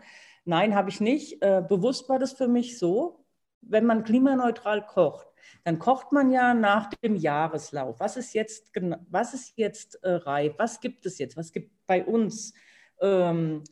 [0.45, 1.41] Nein, habe ich nicht.
[1.41, 3.25] Äh, bewusst war das für mich so,
[3.61, 5.27] wenn man klimaneutral kocht,
[5.63, 7.99] dann kocht man ja nach dem Jahreslauf.
[7.99, 8.71] Was ist jetzt,
[9.09, 10.53] was ist jetzt äh, reif?
[10.57, 11.35] Was gibt es jetzt?
[11.35, 12.53] Was gibt bei uns
[13.01, 13.63] ähm,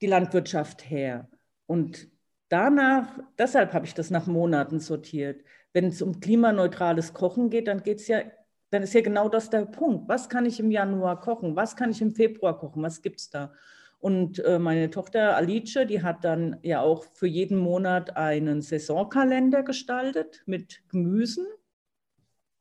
[0.00, 1.28] die Landwirtschaft her?
[1.66, 2.08] Und
[2.48, 5.42] danach, deshalb habe ich das nach Monaten sortiert.
[5.72, 8.22] Wenn es um klimaneutrales Kochen geht, dann geht es ja,
[8.70, 10.08] dann ist ja genau das der Punkt.
[10.08, 11.56] Was kann ich im Januar kochen?
[11.56, 12.82] Was kann ich im Februar kochen?
[12.82, 13.52] Was gibt es da?
[14.00, 19.62] Und äh, meine Tochter Alice, die hat dann ja auch für jeden Monat einen Saisonkalender
[19.62, 21.46] gestaltet mit Gemüsen.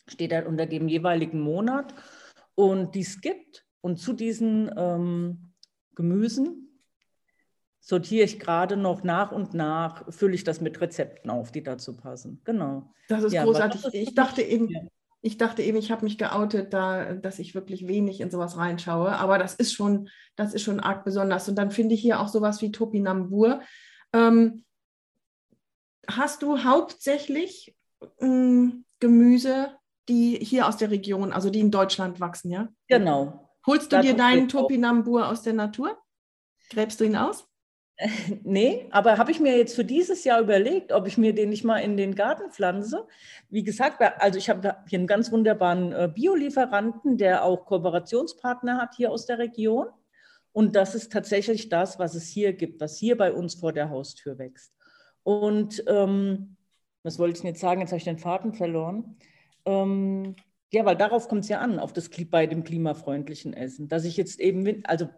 [0.08, 1.94] Steht halt unter dem jeweiligen Monat.
[2.56, 3.66] Und die skippt.
[3.80, 5.54] Und zu diesen ähm,
[5.96, 6.82] Gemüsen
[7.80, 11.96] sortiere ich gerade noch nach und nach, fülle ich das mit Rezepten auf, die dazu
[11.96, 12.42] passen.
[12.44, 12.94] Genau.
[13.08, 13.82] Das ist ja, großartig.
[13.82, 14.90] Das ist ich dachte eben,
[15.22, 19.18] ich dachte eben, ich habe mich geoutet, da, dass ich wirklich wenig in sowas reinschaue.
[19.18, 21.50] Aber das ist schon, das ist schon arg besonders.
[21.50, 23.62] Und dann finde ich hier auch sowas wie Topinambur.
[24.14, 24.64] Ähm,
[26.08, 27.76] hast du hauptsächlich
[28.20, 28.68] äh,
[29.00, 29.74] Gemüse,
[30.08, 32.70] die hier aus der Region, also die in Deutschland wachsen, ja?
[32.88, 33.50] Genau.
[33.68, 35.98] Holst du da dir deinen Topinambur aus der Natur?
[36.70, 37.49] Gräbst du ihn aus?
[38.44, 41.64] Nee, aber habe ich mir jetzt für dieses Jahr überlegt, ob ich mir den nicht
[41.64, 43.06] mal in den Garten pflanze.
[43.50, 48.96] Wie gesagt, also ich habe hier einen ganz wunderbaren äh, Biolieferanten, der auch Kooperationspartner hat
[48.96, 49.88] hier aus der Region.
[50.52, 53.90] Und das ist tatsächlich das, was es hier gibt, was hier bei uns vor der
[53.90, 54.74] Haustür wächst.
[55.24, 56.56] Und ähm,
[57.04, 57.82] was wollte ich jetzt sagen?
[57.82, 59.18] Jetzt habe ich den Faden verloren.
[59.66, 60.36] Ähm,
[60.72, 63.88] ja, weil darauf kommt es ja an, auf das bei dem klimafreundlichen Essen.
[63.90, 65.10] Dass ich jetzt eben, also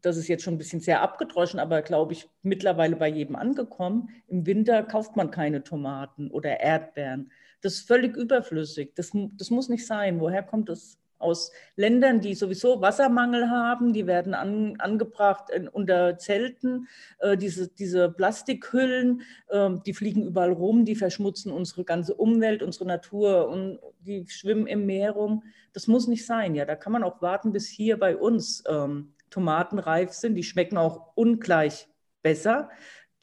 [0.00, 4.08] das ist jetzt schon ein bisschen sehr abgedroschen, aber glaube ich mittlerweile bei jedem angekommen.
[4.26, 7.30] Im Winter kauft man keine Tomaten oder Erdbeeren.
[7.60, 8.92] Das ist völlig überflüssig.
[8.94, 10.20] Das, das muss nicht sein.
[10.20, 10.98] Woher kommt das?
[11.18, 16.88] Aus Ländern, die sowieso Wassermangel haben, die werden an, angebracht in, unter Zelten.
[17.20, 22.86] Äh, diese, diese Plastikhüllen, äh, die fliegen überall rum, die verschmutzen unsere ganze Umwelt, unsere
[22.86, 25.44] Natur und die schwimmen im Meer rum.
[25.72, 26.56] Das muss nicht sein.
[26.56, 30.36] Ja, da kann man auch warten, bis hier bei uns ähm, Tomaten reif sind.
[30.36, 31.88] Die schmecken auch ungleich
[32.22, 32.70] besser,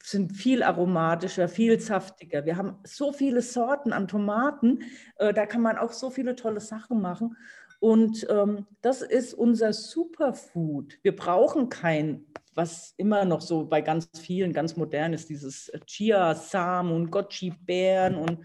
[0.03, 2.45] sind viel aromatischer, viel saftiger.
[2.45, 4.83] Wir haben so viele Sorten an Tomaten,
[5.17, 7.37] äh, da kann man auch so viele tolle Sachen machen.
[7.79, 10.99] Und ähm, das ist unser Superfood.
[11.01, 12.25] Wir brauchen kein
[12.59, 18.39] was immer noch so bei ganz vielen ganz modern ist, dieses Chia-Samen und Goji-Beeren und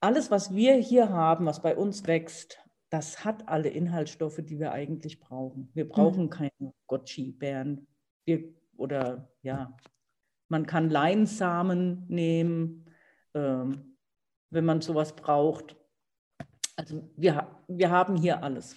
[0.00, 2.60] alles, was wir hier haben, was bei uns wächst,
[2.90, 5.70] das hat alle Inhaltsstoffe, die wir eigentlich brauchen.
[5.74, 6.30] Wir brauchen mhm.
[6.30, 7.86] keine Goji-Beeren.
[8.76, 9.76] Oder ja,
[10.48, 12.86] man kann Leinsamen nehmen,
[13.34, 13.96] ähm,
[14.50, 15.76] wenn man sowas braucht.
[16.76, 18.76] Also wir, wir haben hier alles.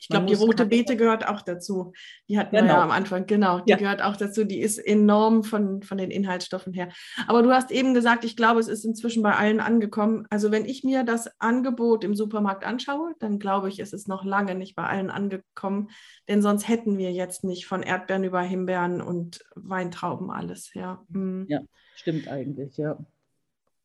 [0.00, 1.92] Ich glaube, die rote Beete gehört auch dazu.
[2.28, 2.66] Die hatten genau.
[2.68, 3.60] wir ja am Anfang, genau.
[3.60, 3.76] Die ja.
[3.76, 4.44] gehört auch dazu.
[4.44, 6.88] Die ist enorm von, von den Inhaltsstoffen her.
[7.26, 10.26] Aber du hast eben gesagt, ich glaube, es ist inzwischen bei allen angekommen.
[10.30, 14.24] Also wenn ich mir das Angebot im Supermarkt anschaue, dann glaube ich, es ist noch
[14.24, 15.90] lange nicht bei allen angekommen.
[16.28, 20.72] Denn sonst hätten wir jetzt nicht von Erdbeeren über Himbeeren und Weintrauben alles.
[20.74, 21.46] Ja, mhm.
[21.48, 21.60] ja
[21.94, 22.98] stimmt eigentlich, ja.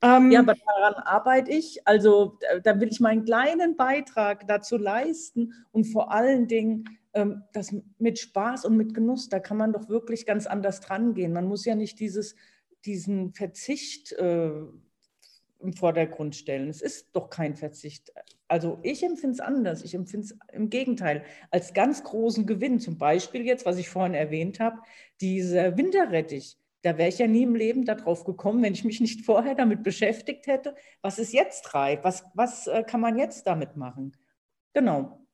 [0.05, 1.87] Ähm, ja, aber daran arbeite ich.
[1.87, 7.75] Also da will ich meinen kleinen Beitrag dazu leisten und vor allen Dingen ähm, das
[7.97, 11.33] mit Spaß und mit Genuss, da kann man doch wirklich ganz anders dran gehen.
[11.33, 12.35] Man muss ja nicht dieses,
[12.85, 14.51] diesen Verzicht äh,
[15.59, 16.69] im Vordergrund stellen.
[16.69, 18.13] Es ist doch kein Verzicht.
[18.47, 19.83] Also ich empfinde es anders.
[19.83, 22.79] Ich empfinde es im Gegenteil als ganz großen Gewinn.
[22.79, 24.77] Zum Beispiel jetzt, was ich vorhin erwähnt habe,
[25.19, 29.25] dieser Winterrettich da wäre ich ja nie im Leben darauf gekommen, wenn ich mich nicht
[29.25, 33.75] vorher damit beschäftigt hätte, was ist jetzt reif, was, was äh, kann man jetzt damit
[33.75, 34.15] machen.
[34.73, 35.25] Genau.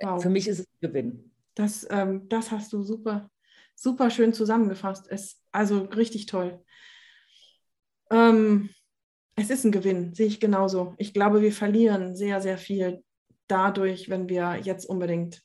[0.00, 0.20] Wow.
[0.20, 1.32] Für mich ist es ein Gewinn.
[1.54, 3.30] Das, ähm, das hast du super,
[3.76, 5.06] super schön zusammengefasst.
[5.08, 6.60] Es, also richtig toll.
[8.10, 8.70] Ähm,
[9.36, 10.94] es ist ein Gewinn, sehe ich genauso.
[10.98, 13.04] Ich glaube, wir verlieren sehr, sehr viel
[13.46, 15.42] dadurch, wenn wir jetzt unbedingt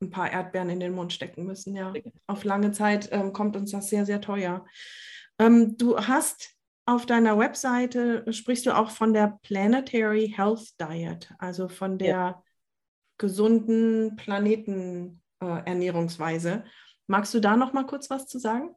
[0.00, 1.76] ein paar Erdbeeren in den Mund stecken müssen.
[1.76, 1.92] Ja,
[2.26, 4.64] auf lange Zeit ähm, kommt uns das sehr, sehr teuer.
[5.38, 11.68] Ähm, du hast auf deiner Webseite sprichst du auch von der Planetary Health Diet, also
[11.68, 12.42] von der ja.
[13.18, 16.50] gesunden Planetenernährungsweise.
[16.50, 16.62] Äh,
[17.06, 18.74] Magst du da noch mal kurz was zu sagen?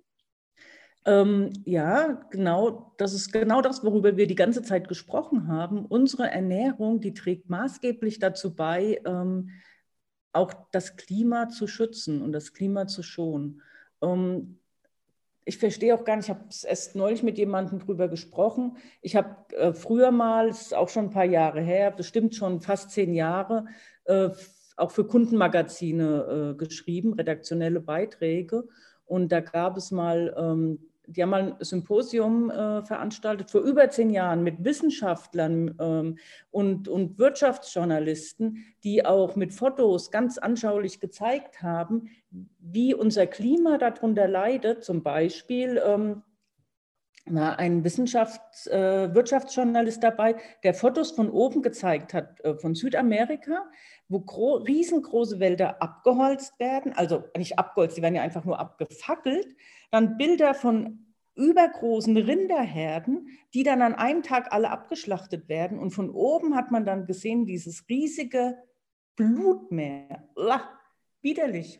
[1.05, 2.93] Ähm, ja, genau.
[2.97, 5.86] Das ist genau das, worüber wir die ganze Zeit gesprochen haben.
[5.86, 9.49] Unsere Ernährung, die trägt maßgeblich dazu bei, ähm,
[10.34, 13.61] auch das Klima zu schützen und das Klima zu schonen.
[14.01, 14.57] Ähm,
[15.45, 18.77] ich verstehe auch gar nicht, ich habe erst neulich mit jemandem drüber gesprochen.
[19.01, 22.61] Ich habe äh, früher mal, das ist auch schon ein paar Jahre her, bestimmt schon
[22.61, 23.65] fast zehn Jahre,
[24.05, 24.29] äh,
[24.77, 28.67] auch für Kundenmagazine äh, geschrieben, redaktionelle Beiträge.
[29.05, 33.89] Und da gab es mal ähm, die haben mal ein Symposium äh, veranstaltet vor über
[33.89, 36.17] zehn Jahren mit Wissenschaftlern ähm,
[36.51, 42.09] und, und Wirtschaftsjournalisten, die auch mit Fotos ganz anschaulich gezeigt haben,
[42.59, 44.83] wie unser Klima darunter leidet.
[44.83, 46.23] Zum Beispiel ähm,
[47.26, 53.65] war ein Wissenschafts-, äh, Wirtschaftsjournalist dabei, der Fotos von oben gezeigt hat, äh, von Südamerika,
[54.09, 54.19] wo
[54.55, 59.55] riesengroße Wälder abgeholzt werden, also nicht abgeholzt, die werden ja einfach nur abgefackelt,
[59.91, 65.80] dann Bilder von übergroßen Rinderherden, die dann an einem Tag alle abgeschlachtet werden.
[65.80, 68.57] Und von oben hat man dann gesehen, dieses riesige
[69.15, 70.28] Blutmeer.
[70.36, 70.69] Uah,
[71.21, 71.80] widerlich.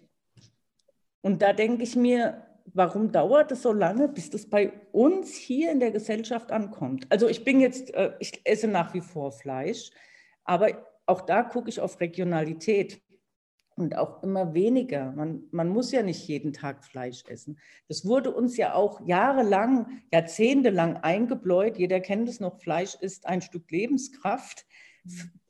[1.22, 5.72] Und da denke ich mir, warum dauert es so lange, bis das bei uns hier
[5.72, 7.06] in der Gesellschaft ankommt?
[7.10, 9.92] Also ich bin jetzt, äh, ich esse nach wie vor Fleisch,
[10.44, 13.02] aber auch da gucke ich auf Regionalität
[13.76, 15.12] und auch immer weniger.
[15.12, 17.60] Man, man muss ja nicht jeden Tag Fleisch essen.
[17.88, 21.78] Das wurde uns ja auch jahrelang, jahrzehntelang eingebläut.
[21.78, 24.66] Jeder kennt es noch, Fleisch ist ein Stück Lebenskraft.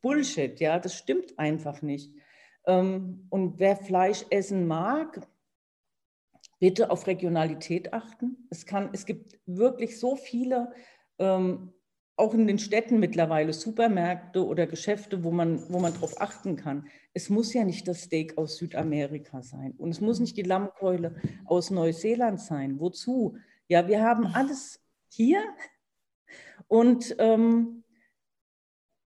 [0.01, 2.13] Bullshit, ja, das stimmt einfach nicht.
[2.65, 5.27] Ähm, und wer Fleisch essen mag,
[6.63, 8.47] bitte auf Regionalität achten.
[8.49, 10.71] Es, kann, es gibt wirklich so viele
[11.19, 11.73] ähm,
[12.15, 16.87] auch in den Städten mittlerweile Supermärkte oder Geschäfte, wo man, wo man darauf achten kann.
[17.13, 21.15] Es muss ja nicht das Steak aus Südamerika sein und es muss nicht die Lammkeule
[21.43, 22.79] aus Neuseeland sein.
[22.79, 23.35] Wozu?
[23.67, 25.43] Ja, wir haben alles hier
[26.69, 27.83] und ähm,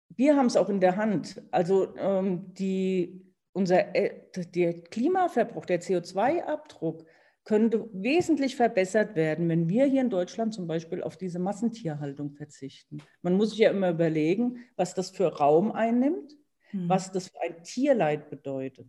[0.09, 1.41] wir haben es auch in der Hand.
[1.51, 4.23] Also ähm, die, unser äh,
[4.53, 7.05] der Klimaverbrauch, der CO2-Abdruck,
[7.47, 12.97] könnte wesentlich verbessert werden, wenn wir hier in Deutschland zum Beispiel auf diese Massentierhaltung verzichten.
[13.21, 16.33] Man muss sich ja immer überlegen, was das für Raum einnimmt,
[16.71, 16.89] hm.
[16.89, 18.87] was das für ein Tierleid bedeutet.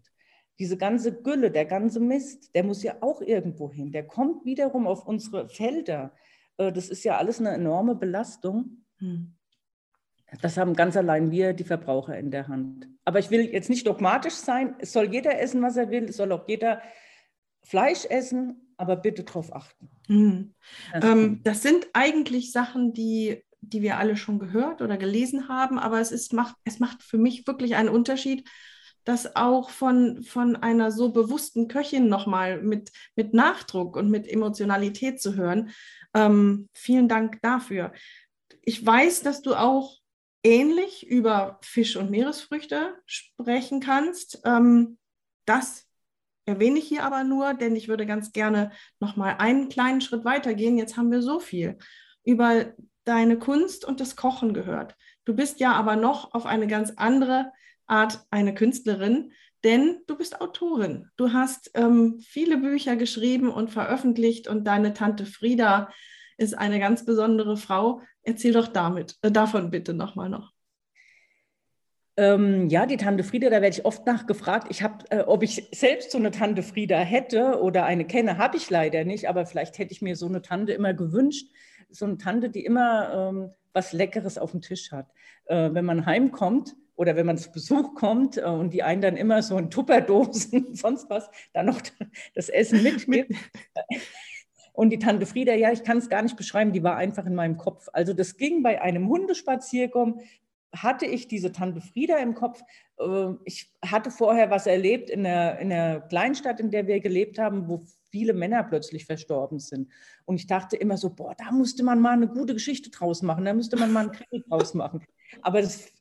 [0.59, 3.93] Diese ganze Gülle, der ganze Mist, der muss ja auch irgendwo hin.
[3.93, 6.13] Der kommt wiederum auf unsere Felder.
[6.57, 8.85] Äh, das ist ja alles eine enorme Belastung.
[8.99, 9.37] Hm.
[10.43, 12.89] Das haben ganz allein wir, die Verbraucher, in der Hand.
[13.05, 14.75] Aber ich will jetzt nicht dogmatisch sein.
[14.81, 16.07] Es soll jeder essen, was er will.
[16.07, 16.83] Es soll auch jeder
[17.69, 19.91] Fleisch essen, aber bitte darauf achten.
[20.09, 20.55] Mhm.
[20.93, 25.79] Das, ähm, das, sind eigentlich Sachen, die, die wir alle schon gehört oder gelesen haben,
[25.79, 28.49] aber es, ist, macht, es macht für mich wirklich einen Unterschied,
[29.05, 35.21] das auch von, von einer so bewussten Köchin nochmal mit, mit Nachdruck und mit Emotionalität
[35.21, 35.71] zu hören.
[36.15, 37.93] Ähm, vielen Dank dafür.
[38.63, 39.99] Ich weiß, dass du auch
[40.43, 44.41] ähnlich über Fisch und Meeresfrüchte sprechen kannst.
[44.45, 44.99] Ähm,
[45.47, 45.88] das
[46.49, 50.25] erwähne ich hier aber nur, denn ich würde ganz gerne noch mal einen kleinen Schritt
[50.25, 50.79] weitergehen.
[50.79, 51.77] Jetzt haben wir so viel
[52.25, 52.73] über
[53.05, 54.97] deine Kunst und das Kochen gehört.
[55.25, 57.53] Du bist ja aber noch auf eine ganz andere
[57.87, 59.33] Art eine Künstlerin,
[59.63, 61.09] denn du bist Autorin.
[61.17, 65.91] Du hast ähm, viele Bücher geschrieben und veröffentlicht und deine Tante Frieda
[66.39, 68.01] ist eine ganz besondere Frau.
[68.23, 70.53] Erzähl doch damit, äh, davon bitte nochmal noch.
[72.19, 74.67] Ähm, ja, die Tante Frieda, da werde ich oft nachgefragt.
[74.71, 78.57] Ich habe, äh, ob ich selbst so eine Tante Frieda hätte oder eine kenne, habe
[78.57, 81.47] ich leider nicht, aber vielleicht hätte ich mir so eine Tante immer gewünscht.
[81.91, 85.07] So eine Tante, die immer ähm, was Leckeres auf dem Tisch hat.
[85.45, 89.17] Äh, wenn man heimkommt oder wenn man zu Besuch kommt äh, und die einen dann
[89.17, 91.81] immer so in Tupperdosen, sonst was, dann noch
[92.35, 93.33] das Essen mitgibt.
[94.73, 97.37] Und die Tante Frieda, ja, ich kann es gar nicht beschreiben, die war einfach in
[97.37, 97.89] meinem Kopf.
[97.93, 100.21] Also das ging bei einem Hundespaziergang,
[100.75, 102.63] hatte ich diese Tante Frieda im Kopf.
[102.99, 107.39] Äh, ich hatte vorher was erlebt in der, in der Kleinstadt, in der wir gelebt
[107.39, 109.91] haben, wo viele Männer plötzlich verstorben sind.
[110.25, 113.45] Und ich dachte immer so, boah, da musste man mal eine gute Geschichte draus machen,
[113.45, 115.05] da müsste man mal einen Krieg draus machen.
[115.43, 115.93] Aber das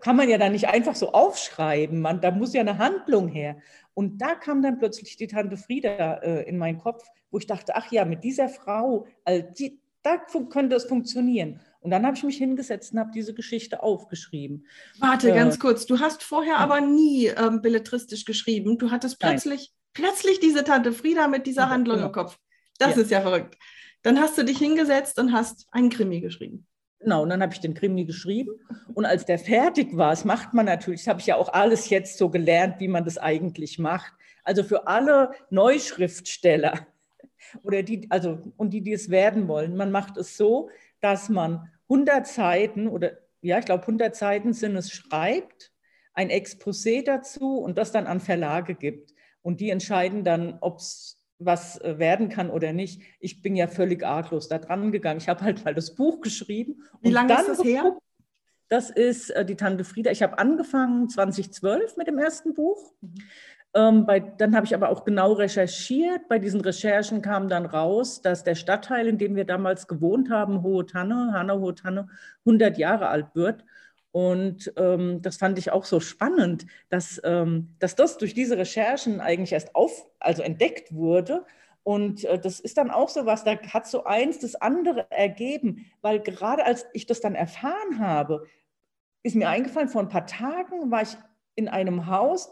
[0.00, 3.58] kann man ja dann nicht einfach so aufschreiben, man, da muss ja eine Handlung her.
[3.94, 7.74] Und da kam dann plötzlich die Tante Frieda äh, in meinen Kopf, wo ich dachte,
[7.76, 10.18] ach ja, mit dieser Frau, also die, da
[10.50, 11.60] könnte es funktionieren.
[11.80, 14.66] Und dann habe ich mich hingesetzt und habe diese Geschichte aufgeschrieben.
[14.98, 18.76] Warte äh, ganz kurz, du hast vorher aber nie ähm, belletristisch geschrieben.
[18.76, 22.08] Du hattest plötzlich, plötzlich diese Tante Frieda mit dieser ja, Handlung genau.
[22.08, 22.38] im Kopf.
[22.78, 23.02] Das ja.
[23.02, 23.56] ist ja verrückt.
[24.02, 26.66] Dann hast du dich hingesetzt und hast einen Krimi geschrieben.
[27.00, 28.52] Genau, und dann habe ich den Krimi geschrieben.
[28.92, 31.88] Und als der fertig war, das macht man natürlich, das habe ich ja auch alles
[31.88, 34.12] jetzt so gelernt, wie man das eigentlich macht.
[34.44, 36.86] Also für alle Neuschriftsteller
[37.62, 40.68] oder die, also und die, die es werden wollen, man macht es so,
[41.00, 45.72] dass man 100 Seiten oder ja, ich glaube 100 Seiten sind es schreibt,
[46.12, 49.14] ein Exposé dazu und das dann an Verlage gibt.
[49.42, 53.00] Und die entscheiden dann, ob es was äh, werden kann oder nicht.
[53.18, 55.18] Ich bin ja völlig arglos da dran gegangen.
[55.18, 56.84] Ich habe halt mal das Buch geschrieben.
[57.00, 57.96] Wie lange ist das her?
[58.68, 60.10] Das ist äh, die Tante Frieda.
[60.10, 62.92] Ich habe angefangen 2012 mit dem ersten Buch.
[63.00, 63.14] Mhm.
[63.72, 66.28] Ähm, bei, dann habe ich aber auch genau recherchiert.
[66.28, 70.62] Bei diesen Recherchen kam dann raus, dass der Stadtteil, in dem wir damals gewohnt haben,
[70.62, 72.08] Hohe Tanne, Hanau Hohe Tanne,
[72.44, 73.64] 100 Jahre alt wird.
[74.12, 79.20] Und ähm, das fand ich auch so spannend, dass, ähm, dass das durch diese Recherchen
[79.20, 81.44] eigentlich erst auf, also entdeckt wurde.
[81.84, 85.86] Und äh, das ist dann auch so was, da hat so eins das andere ergeben,
[86.02, 88.46] weil gerade als ich das dann erfahren habe,
[89.22, 91.16] ist mir eingefallen, vor ein paar Tagen war ich
[91.54, 92.50] in einem Haus,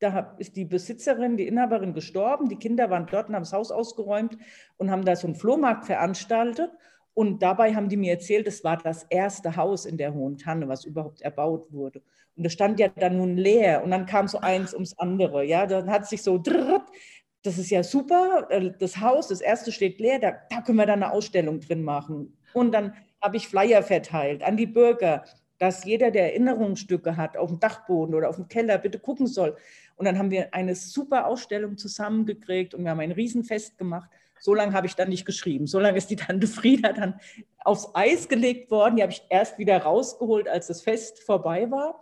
[0.00, 3.70] da ist die Besitzerin, die Inhaberin gestorben, die Kinder waren dort und haben das Haus
[3.70, 4.36] ausgeräumt
[4.78, 6.70] und haben da so einen Flohmarkt veranstaltet.
[7.12, 10.68] Und dabei haben die mir erzählt, es war das erste Haus in der Hohen Tanne,
[10.68, 12.02] was überhaupt erbaut wurde.
[12.36, 15.44] Und das stand ja dann nun leer und dann kam so eins ums andere.
[15.44, 19.98] Ja, dann hat sich so, das ist ja super, äh, das Haus, das erste steht
[20.00, 22.38] leer, da, da können wir dann eine Ausstellung drin machen.
[22.54, 25.24] Und dann habe ich Flyer verteilt an die Bürger,
[25.60, 29.56] dass jeder, der Erinnerungsstücke hat, auf dem Dachboden oder auf dem Keller, bitte gucken soll.
[30.00, 34.08] Und dann haben wir eine super Ausstellung zusammengekriegt und wir haben ein Riesenfest gemacht.
[34.38, 35.66] So lange habe ich dann nicht geschrieben.
[35.66, 37.20] So lange ist die Tante Frieda dann
[37.58, 38.96] aufs Eis gelegt worden.
[38.96, 42.00] Die habe ich erst wieder rausgeholt, als das Fest vorbei war.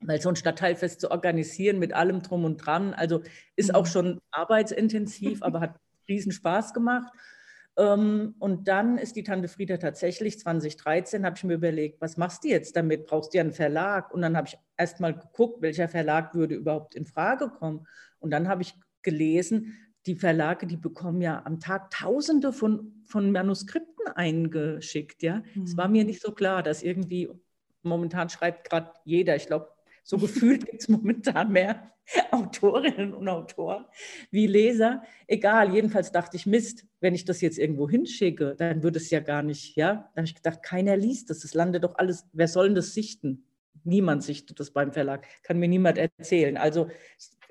[0.00, 3.22] Weil so ein Stadtteilfest zu organisieren mit allem drum und dran, also
[3.54, 3.90] ist auch mhm.
[3.90, 5.76] schon arbeitsintensiv, aber hat
[6.08, 7.12] riesen Spaß gemacht.
[7.76, 12.44] Ähm, und dann ist die Tante Frieda tatsächlich 2013, habe ich mir überlegt, was machst
[12.44, 13.06] du jetzt damit?
[13.06, 14.12] Brauchst du ja einen Verlag?
[14.14, 17.86] Und dann habe ich erst mal geguckt, welcher Verlag würde überhaupt in Frage kommen.
[18.18, 23.32] Und dann habe ich gelesen, die Verlage, die bekommen ja am Tag Tausende von, von
[23.32, 25.22] Manuskripten eingeschickt.
[25.22, 25.76] Ja, es mhm.
[25.76, 27.30] war mir nicht so klar, dass irgendwie
[27.82, 29.36] momentan schreibt gerade jeder.
[29.36, 29.73] Ich glaube,
[30.04, 31.90] so gefühlt gibt es momentan mehr
[32.30, 33.86] Autorinnen und Autoren
[34.30, 35.02] wie Leser.
[35.26, 39.20] Egal, jedenfalls dachte ich, Mist, wenn ich das jetzt irgendwo hinschicke, dann würde es ja
[39.20, 40.10] gar nicht, ja.
[40.14, 42.94] Da habe ich gedacht, keiner liest das, das landet doch alles, wer soll denn das
[42.94, 43.44] sichten?
[43.82, 46.56] Niemand sichtet das beim Verlag, kann mir niemand erzählen.
[46.56, 46.88] Also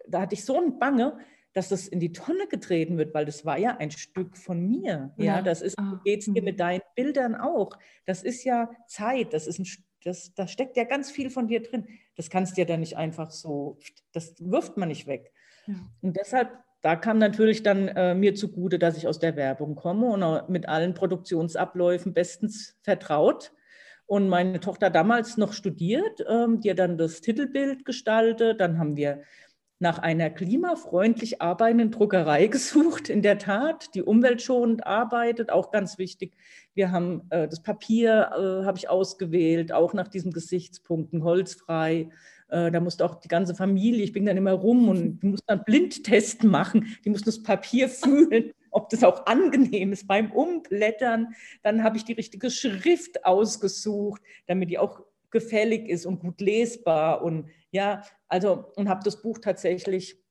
[0.07, 1.17] da hatte ich so ein Bange,
[1.53, 5.13] dass das in die Tonne getreten wird, weil das war ja ein Stück von mir.
[5.17, 5.41] Ja, ja.
[5.41, 5.97] das ist, oh.
[6.03, 6.45] geht es dir mhm.
[6.45, 7.71] mit deinen Bildern auch.
[8.05, 9.67] Das ist ja Zeit, das ist ein,
[10.03, 11.87] das, da steckt ja ganz viel von dir drin.
[12.15, 13.77] Das kannst du ja dann nicht einfach so,
[14.11, 15.31] das wirft man nicht weg.
[15.65, 15.75] Ja.
[16.01, 16.49] Und deshalb,
[16.81, 20.67] da kam natürlich dann äh, mir zugute, dass ich aus der Werbung komme und mit
[20.67, 23.53] allen Produktionsabläufen bestens vertraut
[24.05, 28.59] Und meine Tochter damals noch studiert, ähm, die hat dann das Titelbild gestaltet.
[28.59, 29.23] Dann haben wir
[29.83, 33.09] nach einer klimafreundlich arbeitenden Druckerei gesucht.
[33.09, 36.35] In der Tat, die umweltschonend arbeitet, auch ganz wichtig.
[36.73, 42.09] Wir haben äh, das Papier äh, habe ich ausgewählt, auch nach diesen Gesichtspunkten, holzfrei.
[42.47, 45.47] Äh, da musste auch die ganze Familie, ich bin dann immer rum und die mussten
[45.47, 46.87] dann Blindtest machen.
[47.03, 51.35] Die mussten das Papier fühlen, ob das auch angenehm ist beim Umblättern.
[51.61, 55.01] Dann habe ich die richtige Schrift ausgesucht, damit die auch
[55.33, 60.23] gefällig ist und gut lesbar und ja, also und habe das Buch tatsächlich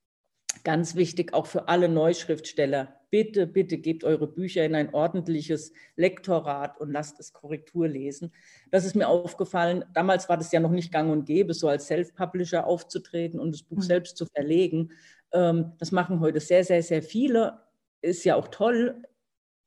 [0.64, 2.94] ganz wichtig auch für alle Neuschriftsteller.
[3.10, 8.32] Bitte, bitte gebt eure Bücher in ein ordentliches Lektorat und lasst es Korrektur lesen.
[8.70, 9.84] Das ist mir aufgefallen.
[9.92, 13.64] Damals war das ja noch nicht gang und gäbe, so als Self-Publisher aufzutreten und das
[13.64, 13.82] Buch mhm.
[13.82, 14.92] selbst zu verlegen.
[15.32, 17.60] Ähm, das machen heute sehr, sehr, sehr viele.
[18.00, 19.02] Ist ja auch toll.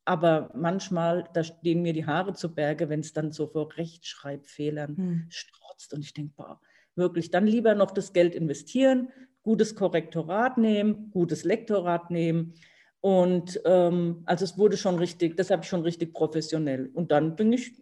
[0.05, 4.97] Aber manchmal, da stehen mir die Haare zu Berge, wenn es dann so vor Rechtschreibfehlern
[4.97, 5.25] hm.
[5.29, 5.93] strotzt.
[5.93, 6.61] Und ich denke, boah,
[6.95, 9.09] wirklich, dann lieber noch das Geld investieren,
[9.41, 12.53] gutes Korrektorat nehmen, gutes Lektorat nehmen.
[13.01, 16.89] Und ähm, also es wurde schon richtig, das habe ich schon richtig professionell.
[16.93, 17.73] Und dann bin ich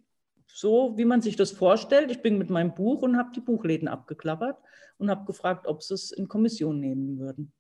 [0.47, 2.11] so, wie man sich das vorstellt.
[2.11, 4.57] Ich bin mit meinem Buch und habe die Buchläden abgeklappert
[4.97, 7.53] und habe gefragt, ob sie es in Kommission nehmen würden.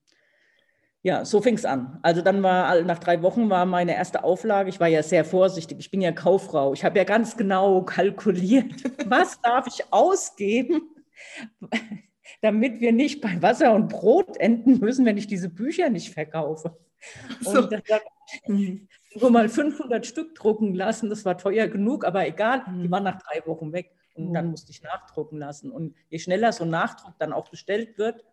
[1.05, 1.99] Ja, so fing es an.
[2.01, 5.77] Also dann war, nach drei Wochen war meine erste Auflage, ich war ja sehr vorsichtig,
[5.79, 8.71] ich bin ja Kauffrau, ich habe ja ganz genau kalkuliert,
[9.09, 10.81] was darf ich ausgeben,
[12.41, 16.77] damit wir nicht bei Wasser und Brot enden müssen, wenn ich diese Bücher nicht verkaufe.
[17.41, 17.63] So.
[17.63, 17.81] Und das
[18.47, 18.87] mhm.
[19.19, 22.91] nur mal 500 Stück drucken lassen, das war teuer genug, aber egal, die mhm.
[22.91, 23.91] waren nach drei Wochen weg.
[24.15, 25.71] Und dann musste ich nachdrucken lassen.
[25.71, 28.23] Und je schneller so ein Nachdruck dann auch bestellt wird,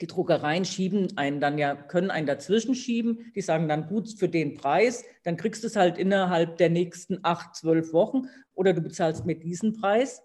[0.00, 3.32] die Druckereien schieben einen dann ja, können einen dazwischen schieben.
[3.34, 7.18] Die sagen dann gut für den Preis, dann kriegst du es halt innerhalb der nächsten
[7.22, 10.22] acht, zwölf Wochen oder du bezahlst mir diesen Preis.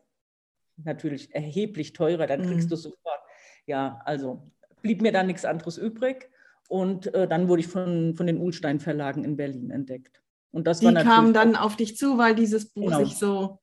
[0.77, 2.69] Natürlich erheblich teurer, dann kriegst mhm.
[2.69, 3.19] du sofort.
[3.65, 4.51] Ja, also
[4.81, 6.29] blieb mir da nichts anderes übrig.
[6.67, 10.21] Und äh, dann wurde ich von, von den Ulstein Verlagen in Berlin entdeckt.
[10.51, 13.03] Und das Die kamen dann auf dich zu, weil dieses Buch genau.
[13.03, 13.59] sich so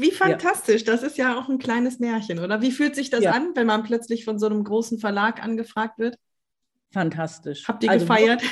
[0.00, 0.82] wie fantastisch.
[0.82, 0.92] Ja.
[0.92, 2.62] Das ist ja auch ein kleines Märchen, oder?
[2.62, 3.32] Wie fühlt sich das ja.
[3.32, 6.18] an, wenn man plötzlich von so einem großen Verlag angefragt wird?
[6.90, 7.66] Fantastisch.
[7.68, 8.42] Habt ihr also, gefeiert?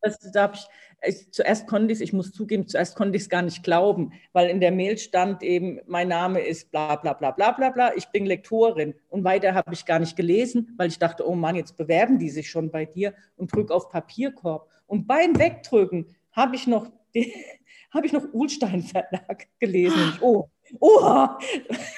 [0.00, 0.66] Das, da ich,
[1.06, 4.50] ich, zuerst konnte ich, ich muss zugeben, zuerst konnte ich es gar nicht glauben, weil
[4.50, 8.06] in der Mail stand eben, mein Name ist bla bla bla bla bla bla, ich
[8.08, 8.94] bin Lektorin.
[9.08, 12.30] Und weiter habe ich gar nicht gelesen, weil ich dachte, oh Mann, jetzt bewerben die
[12.30, 14.68] sich schon bei dir und drücke auf Papierkorb.
[14.86, 16.90] Und beim Wegdrücken habe ich noch
[17.90, 20.18] habe ich noch Ulstein Verlag gelesen.
[20.20, 20.48] Oh,
[20.80, 21.28] oh!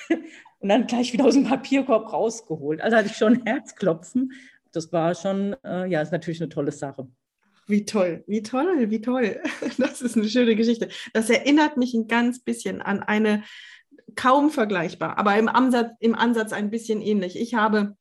[0.66, 2.80] Und dann gleich wieder aus dem Papierkorb rausgeholt.
[2.80, 4.32] Also hatte ich schon Herzklopfen.
[4.72, 7.08] Das war schon, äh, ja, ist natürlich eine tolle Sache.
[7.68, 9.40] Wie toll, wie toll, wie toll.
[9.78, 10.88] Das ist eine schöne Geschichte.
[11.12, 13.42] Das erinnert mich ein ganz bisschen an eine
[14.14, 17.38] kaum vergleichbar, aber im Ansatz, im Ansatz ein bisschen ähnlich.
[17.38, 17.96] Ich habe,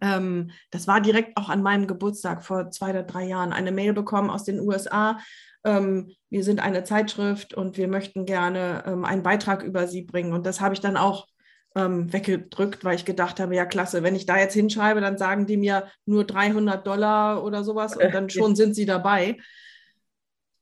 [0.00, 3.92] ähm, das war direkt auch an meinem Geburtstag vor zwei oder drei Jahren, eine Mail
[3.92, 5.18] bekommen aus den USA
[5.64, 10.32] wir sind eine Zeitschrift und wir möchten gerne ähm, einen Beitrag über sie bringen.
[10.32, 11.26] Und das habe ich dann auch
[11.74, 15.46] ähm, weggedrückt, weil ich gedacht habe, ja klasse, wenn ich da jetzt hinschreibe, dann sagen
[15.46, 19.38] die mir nur 300 Dollar oder sowas und dann schon sind sie dabei.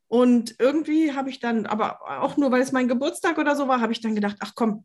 [0.08, 3.80] Und irgendwie habe ich dann, aber auch nur, weil es mein Geburtstag oder so war,
[3.80, 4.84] habe ich dann gedacht, ach komm,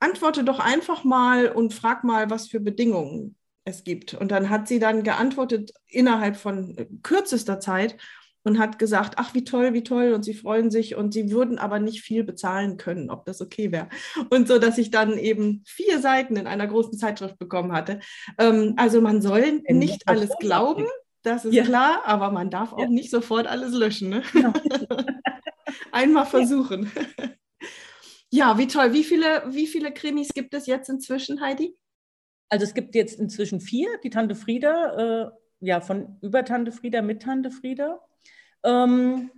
[0.00, 4.14] antworte doch einfach mal und frag mal, was für Bedingungen es gibt.
[4.14, 7.96] Und dann hat sie dann geantwortet innerhalb von kürzester Zeit
[8.44, 11.58] und hat gesagt, ach, wie toll, wie toll und sie freuen sich und sie würden
[11.58, 13.88] aber nicht viel bezahlen können, ob das okay wäre.
[14.30, 18.00] Und so, dass ich dann eben vier Seiten in einer großen Zeitschrift bekommen hatte.
[18.38, 20.86] Ähm, also man soll nicht alles glauben,
[21.22, 21.64] das ist ja.
[21.64, 22.88] klar, aber man darf auch ja.
[22.88, 24.10] nicht sofort alles löschen.
[24.10, 24.22] Ne?
[24.34, 24.52] Ja.
[25.92, 26.90] Einmal versuchen.
[28.34, 28.56] Ja.
[28.56, 28.94] wie toll.
[28.94, 31.76] Wie viele, wie viele Krimis gibt es jetzt inzwischen, Heidi?
[32.48, 35.30] Also es gibt jetzt inzwischen vier, die Tante Frieda, äh,
[35.60, 38.00] ja, von über Tante Frieda mit Tante Frieda.
[38.64, 39.30] Ähm,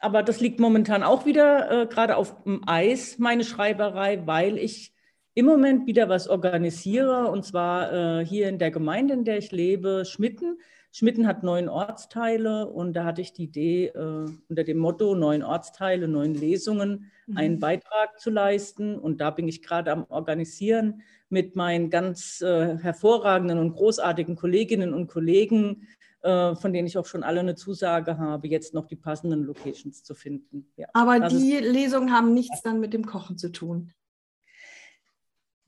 [0.00, 4.92] aber das liegt momentan auch wieder äh, gerade auf dem Eis, meine Schreiberei, weil ich
[5.34, 9.52] im Moment wieder was organisiere und zwar äh, hier in der Gemeinde, in der ich
[9.52, 10.58] lebe, Schmitten.
[10.90, 15.42] Schmitten hat neun Ortsteile und da hatte ich die Idee, äh, unter dem Motto neun
[15.42, 17.36] Ortsteile, neun Lesungen mhm.
[17.36, 18.98] einen Beitrag zu leisten.
[18.98, 24.94] Und da bin ich gerade am Organisieren mit meinen ganz äh, hervorragenden und großartigen Kolleginnen
[24.94, 25.86] und Kollegen
[26.20, 30.16] von denen ich auch schon alle eine Zusage habe, jetzt noch die passenden Locations zu
[30.16, 30.68] finden.
[30.76, 33.92] Ja, Aber die Lesungen haben nichts dann mit dem Kochen zu tun.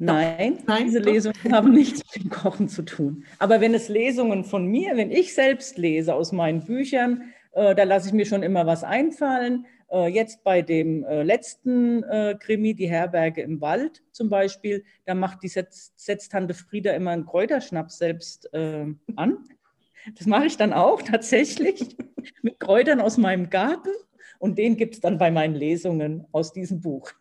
[0.02, 3.24] Nein, Nein, diese Lesungen haben nichts mit dem Kochen zu tun.
[3.38, 7.82] Aber wenn es Lesungen von mir, wenn ich selbst lese aus meinen Büchern, äh, da
[7.82, 9.66] lasse ich mir schon immer was einfallen.
[9.92, 15.14] Äh, jetzt bei dem äh, letzten äh, Krimi, Die Herberge im Wald zum Beispiel, da
[15.14, 18.86] macht die Setz setzt Tante Frieda immer einen Kräuterschnaps selbst äh,
[19.16, 19.48] an.
[20.14, 21.96] Das mache ich dann auch tatsächlich
[22.42, 23.90] mit Kräutern aus meinem Garten
[24.38, 27.12] und den gibt es dann bei meinen Lesungen aus diesem Buch.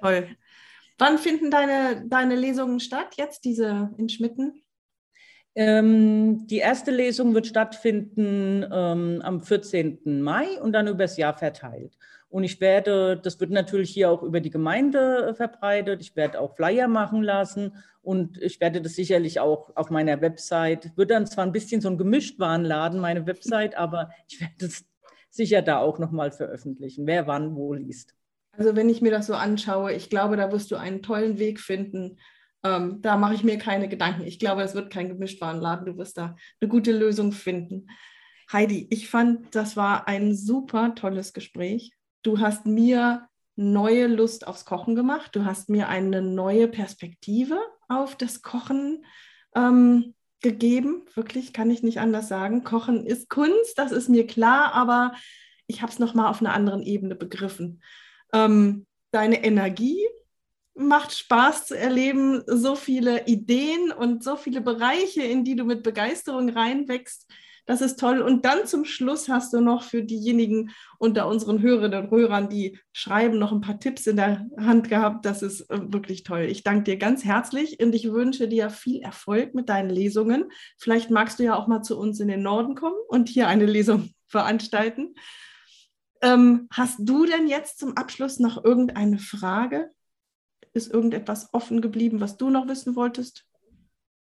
[0.00, 0.28] Toll.
[0.98, 3.14] Wann finden deine, deine Lesungen statt?
[3.16, 4.62] Jetzt diese in Schmitten?
[5.54, 10.22] Ähm, die erste Lesung wird stattfinden ähm, am 14.
[10.22, 11.96] Mai und dann übers Jahr verteilt.
[12.30, 16.00] Und ich werde, das wird natürlich hier auch über die Gemeinde äh, verbreitet.
[16.00, 20.96] Ich werde auch Flyer machen lassen und ich werde das sicherlich auch auf meiner Website,
[20.96, 24.86] wird dann zwar ein bisschen so ein Gemischtwarenladen, meine Website, aber ich werde es
[25.28, 28.14] sicher da auch nochmal veröffentlichen, wer wann wo liest.
[28.52, 31.60] Also wenn ich mir das so anschaue, ich glaube, da wirst du einen tollen Weg
[31.60, 32.18] finden,
[32.62, 34.22] ähm, da mache ich mir keine Gedanken.
[34.22, 35.86] Ich glaube, es wird kein Gemischtwarenladen.
[35.86, 37.86] Du wirst da eine gute Lösung finden.
[38.52, 41.92] Heidi, ich fand, das war ein super tolles Gespräch.
[42.22, 45.34] Du hast mir neue Lust aufs Kochen gemacht.
[45.34, 47.58] Du hast mir eine neue Perspektive
[47.88, 49.04] auf das Kochen
[49.54, 51.04] ähm, gegeben.
[51.14, 52.64] Wirklich, kann ich nicht anders sagen.
[52.64, 55.12] Kochen ist Kunst, das ist mir klar, aber
[55.66, 57.82] ich habe es nochmal auf einer anderen Ebene begriffen.
[58.32, 60.06] Ähm, deine Energie,
[60.80, 65.82] macht Spaß zu erleben, so viele Ideen und so viele Bereiche, in die du mit
[65.82, 67.30] Begeisterung reinwächst.
[67.70, 68.20] Das ist toll.
[68.20, 72.76] Und dann zum Schluss hast du noch für diejenigen unter unseren Hörerinnen und Hörern, die
[72.92, 75.24] schreiben, noch ein paar Tipps in der Hand gehabt.
[75.24, 76.48] Das ist äh, wirklich toll.
[76.50, 80.50] Ich danke dir ganz herzlich und ich wünsche dir viel Erfolg mit deinen Lesungen.
[80.78, 83.66] Vielleicht magst du ja auch mal zu uns in den Norden kommen und hier eine
[83.66, 85.14] Lesung veranstalten.
[86.22, 89.92] Ähm, hast du denn jetzt zum Abschluss noch irgendeine Frage?
[90.72, 93.46] Ist irgendetwas offen geblieben, was du noch wissen wolltest?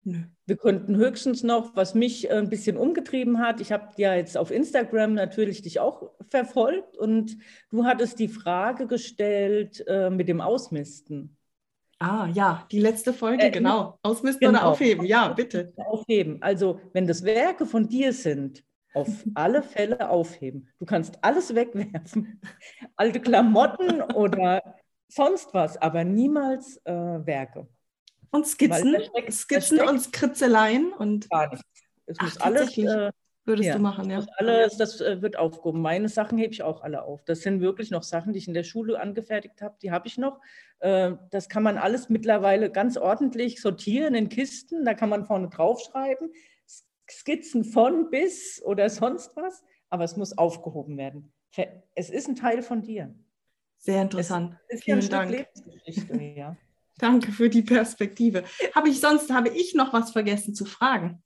[0.04, 4.38] Wir könnten höchstens noch, was mich äh, ein bisschen umgetrieben hat, ich habe ja jetzt
[4.38, 7.38] auf Instagram natürlich dich auch verfolgt und
[7.70, 11.38] du hattest die Frage gestellt äh, mit dem Ausmisten.
[12.00, 14.00] Ah ja, die letzte Folge, äh, genau.
[14.02, 14.60] Ausmisten genau.
[14.60, 15.72] oder aufheben, ja, bitte.
[15.76, 16.42] Aufheben.
[16.42, 20.68] Also wenn das Werke von dir sind, auf alle Fälle aufheben.
[20.80, 22.42] Du kannst alles wegwerfen.
[22.96, 24.62] Alte Klamotten oder
[25.08, 27.68] sonst was, aber niemals äh, Werke.
[28.32, 31.66] Und Skizzen, steckt, Skizzen und Kritzeleien und gar nichts.
[32.06, 33.12] Es Ach, muss alles äh,
[33.46, 34.26] würdest ja, du machen, ja.
[34.38, 35.82] Alles, das äh, wird aufgehoben.
[35.82, 37.24] Meine Sachen hebe ich auch alle auf.
[37.24, 39.78] Das sind wirklich noch Sachen, die ich in der Schule angefertigt habe.
[39.82, 40.40] Die habe ich noch.
[40.80, 44.86] Äh, das kann man alles mittlerweile ganz ordentlich sortieren in Kisten.
[44.86, 46.32] Da kann man vorne draufschreiben.
[47.10, 49.64] Skizzen von bis oder sonst was.
[49.90, 51.34] Aber es muss aufgehoben werden.
[51.96, 53.14] Es ist ein Teil von dir.
[53.78, 54.58] Sehr interessant.
[54.70, 55.48] Es Vielen Dank.
[56.38, 56.56] Ja.
[57.02, 58.44] Danke für die Perspektive.
[58.76, 61.24] Habe ich sonst, habe ich noch was vergessen zu fragen?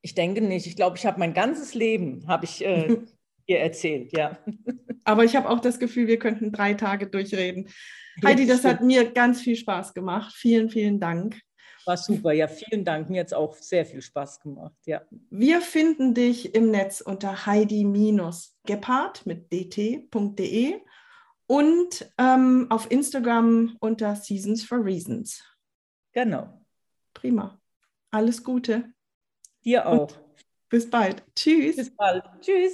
[0.00, 0.66] Ich denke nicht.
[0.66, 2.96] Ich glaube, ich habe mein ganzes Leben, habe ich äh,
[3.48, 4.38] dir erzählt, ja.
[5.04, 7.68] Aber ich habe auch das Gefühl, wir könnten drei Tage durchreden.
[8.22, 8.74] Ja, Heidi, das stimmt.
[8.74, 10.34] hat mir ganz viel Spaß gemacht.
[10.34, 11.40] Vielen, vielen Dank.
[11.84, 13.10] War super, ja, vielen Dank.
[13.10, 15.02] Mir hat es auch sehr viel Spaß gemacht, ja.
[15.30, 20.80] Wir finden dich im Netz unter heidi-gepard mit dt.de
[21.46, 25.42] und ähm, auf Instagram unter Seasons for Reasons.
[26.12, 26.64] Genau.
[27.14, 27.60] Prima.
[28.10, 28.92] Alles Gute.
[29.64, 30.00] Dir auch.
[30.00, 30.20] Und
[30.68, 31.22] bis bald.
[31.34, 31.76] Tschüss.
[31.76, 32.24] Bis bald.
[32.40, 32.72] Tschüss.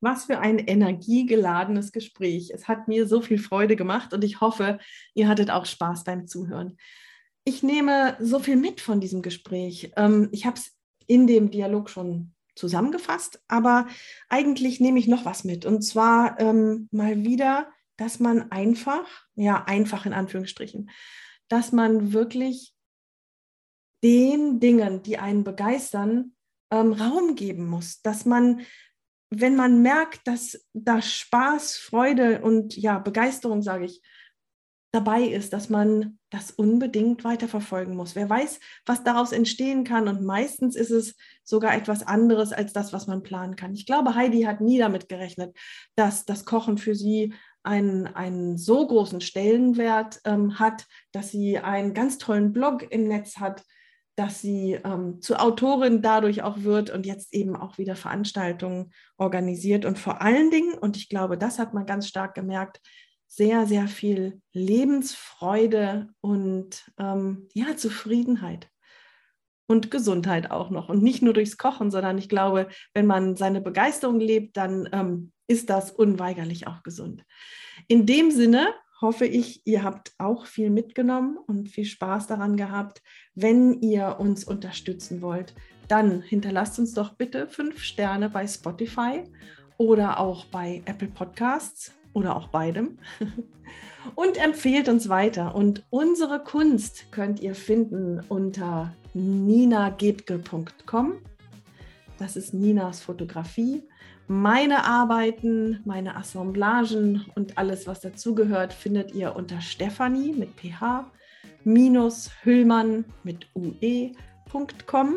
[0.00, 2.50] Was für ein energiegeladenes Gespräch.
[2.54, 4.78] Es hat mir so viel Freude gemacht und ich hoffe,
[5.14, 6.76] ihr hattet auch Spaß beim Zuhören.
[7.44, 9.92] Ich nehme so viel mit von diesem Gespräch.
[9.96, 13.86] Ähm, ich habe es in dem Dialog schon zusammengefasst, aber
[14.28, 15.64] eigentlich nehme ich noch was mit.
[15.64, 20.90] Und zwar ähm, mal wieder, dass man einfach, ja, einfach in Anführungsstrichen,
[21.48, 22.74] dass man wirklich
[24.02, 26.32] den Dingen, die einen begeistern,
[26.70, 28.60] ähm, Raum geben muss, dass man,
[29.30, 34.02] wenn man merkt, dass da Spaß, Freude und ja, Begeisterung, sage ich,
[34.90, 38.14] dabei ist, dass man das unbedingt weiterverfolgen muss.
[38.14, 40.08] Wer weiß, was daraus entstehen kann.
[40.08, 41.14] Und meistens ist es
[41.44, 43.74] sogar etwas anderes als das, was man planen kann.
[43.74, 45.56] Ich glaube, Heidi hat nie damit gerechnet,
[45.94, 51.92] dass das Kochen für sie einen, einen so großen Stellenwert ähm, hat, dass sie einen
[51.92, 53.62] ganz tollen Blog im Netz hat,
[54.16, 59.84] dass sie ähm, zur Autorin dadurch auch wird und jetzt eben auch wieder Veranstaltungen organisiert.
[59.84, 62.80] Und vor allen Dingen, und ich glaube, das hat man ganz stark gemerkt,
[63.28, 68.68] sehr, sehr viel Lebensfreude und ähm, ja, Zufriedenheit
[69.68, 70.88] und Gesundheit auch noch.
[70.88, 75.32] Und nicht nur durchs Kochen, sondern ich glaube, wenn man seine Begeisterung lebt, dann ähm,
[75.46, 77.24] ist das unweigerlich auch gesund.
[77.86, 83.02] In dem Sinne hoffe ich, ihr habt auch viel mitgenommen und viel Spaß daran gehabt.
[83.34, 85.54] Wenn ihr uns unterstützen wollt,
[85.86, 89.22] dann hinterlasst uns doch bitte fünf Sterne bei Spotify
[89.76, 92.98] oder auch bei Apple Podcasts oder auch beidem.
[94.14, 95.54] Und empfehlt uns weiter.
[95.54, 101.14] Und unsere Kunst könnt ihr finden unter ninagebke.com.
[102.18, 103.82] Das ist Ninas Fotografie.
[104.26, 111.10] Meine Arbeiten, meine Assemblagen und alles, was dazugehört, findet ihr unter Stefanie mit ph
[111.64, 115.16] minus Hüllmann mit ue.com.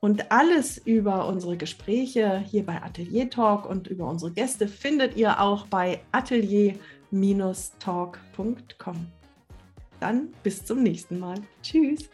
[0.00, 5.40] Und alles über unsere Gespräche hier bei Atelier Talk und über unsere Gäste findet ihr
[5.40, 9.06] auch bei atelier-talk.com.
[9.98, 11.40] Dann bis zum nächsten Mal.
[11.62, 12.08] Tschüss.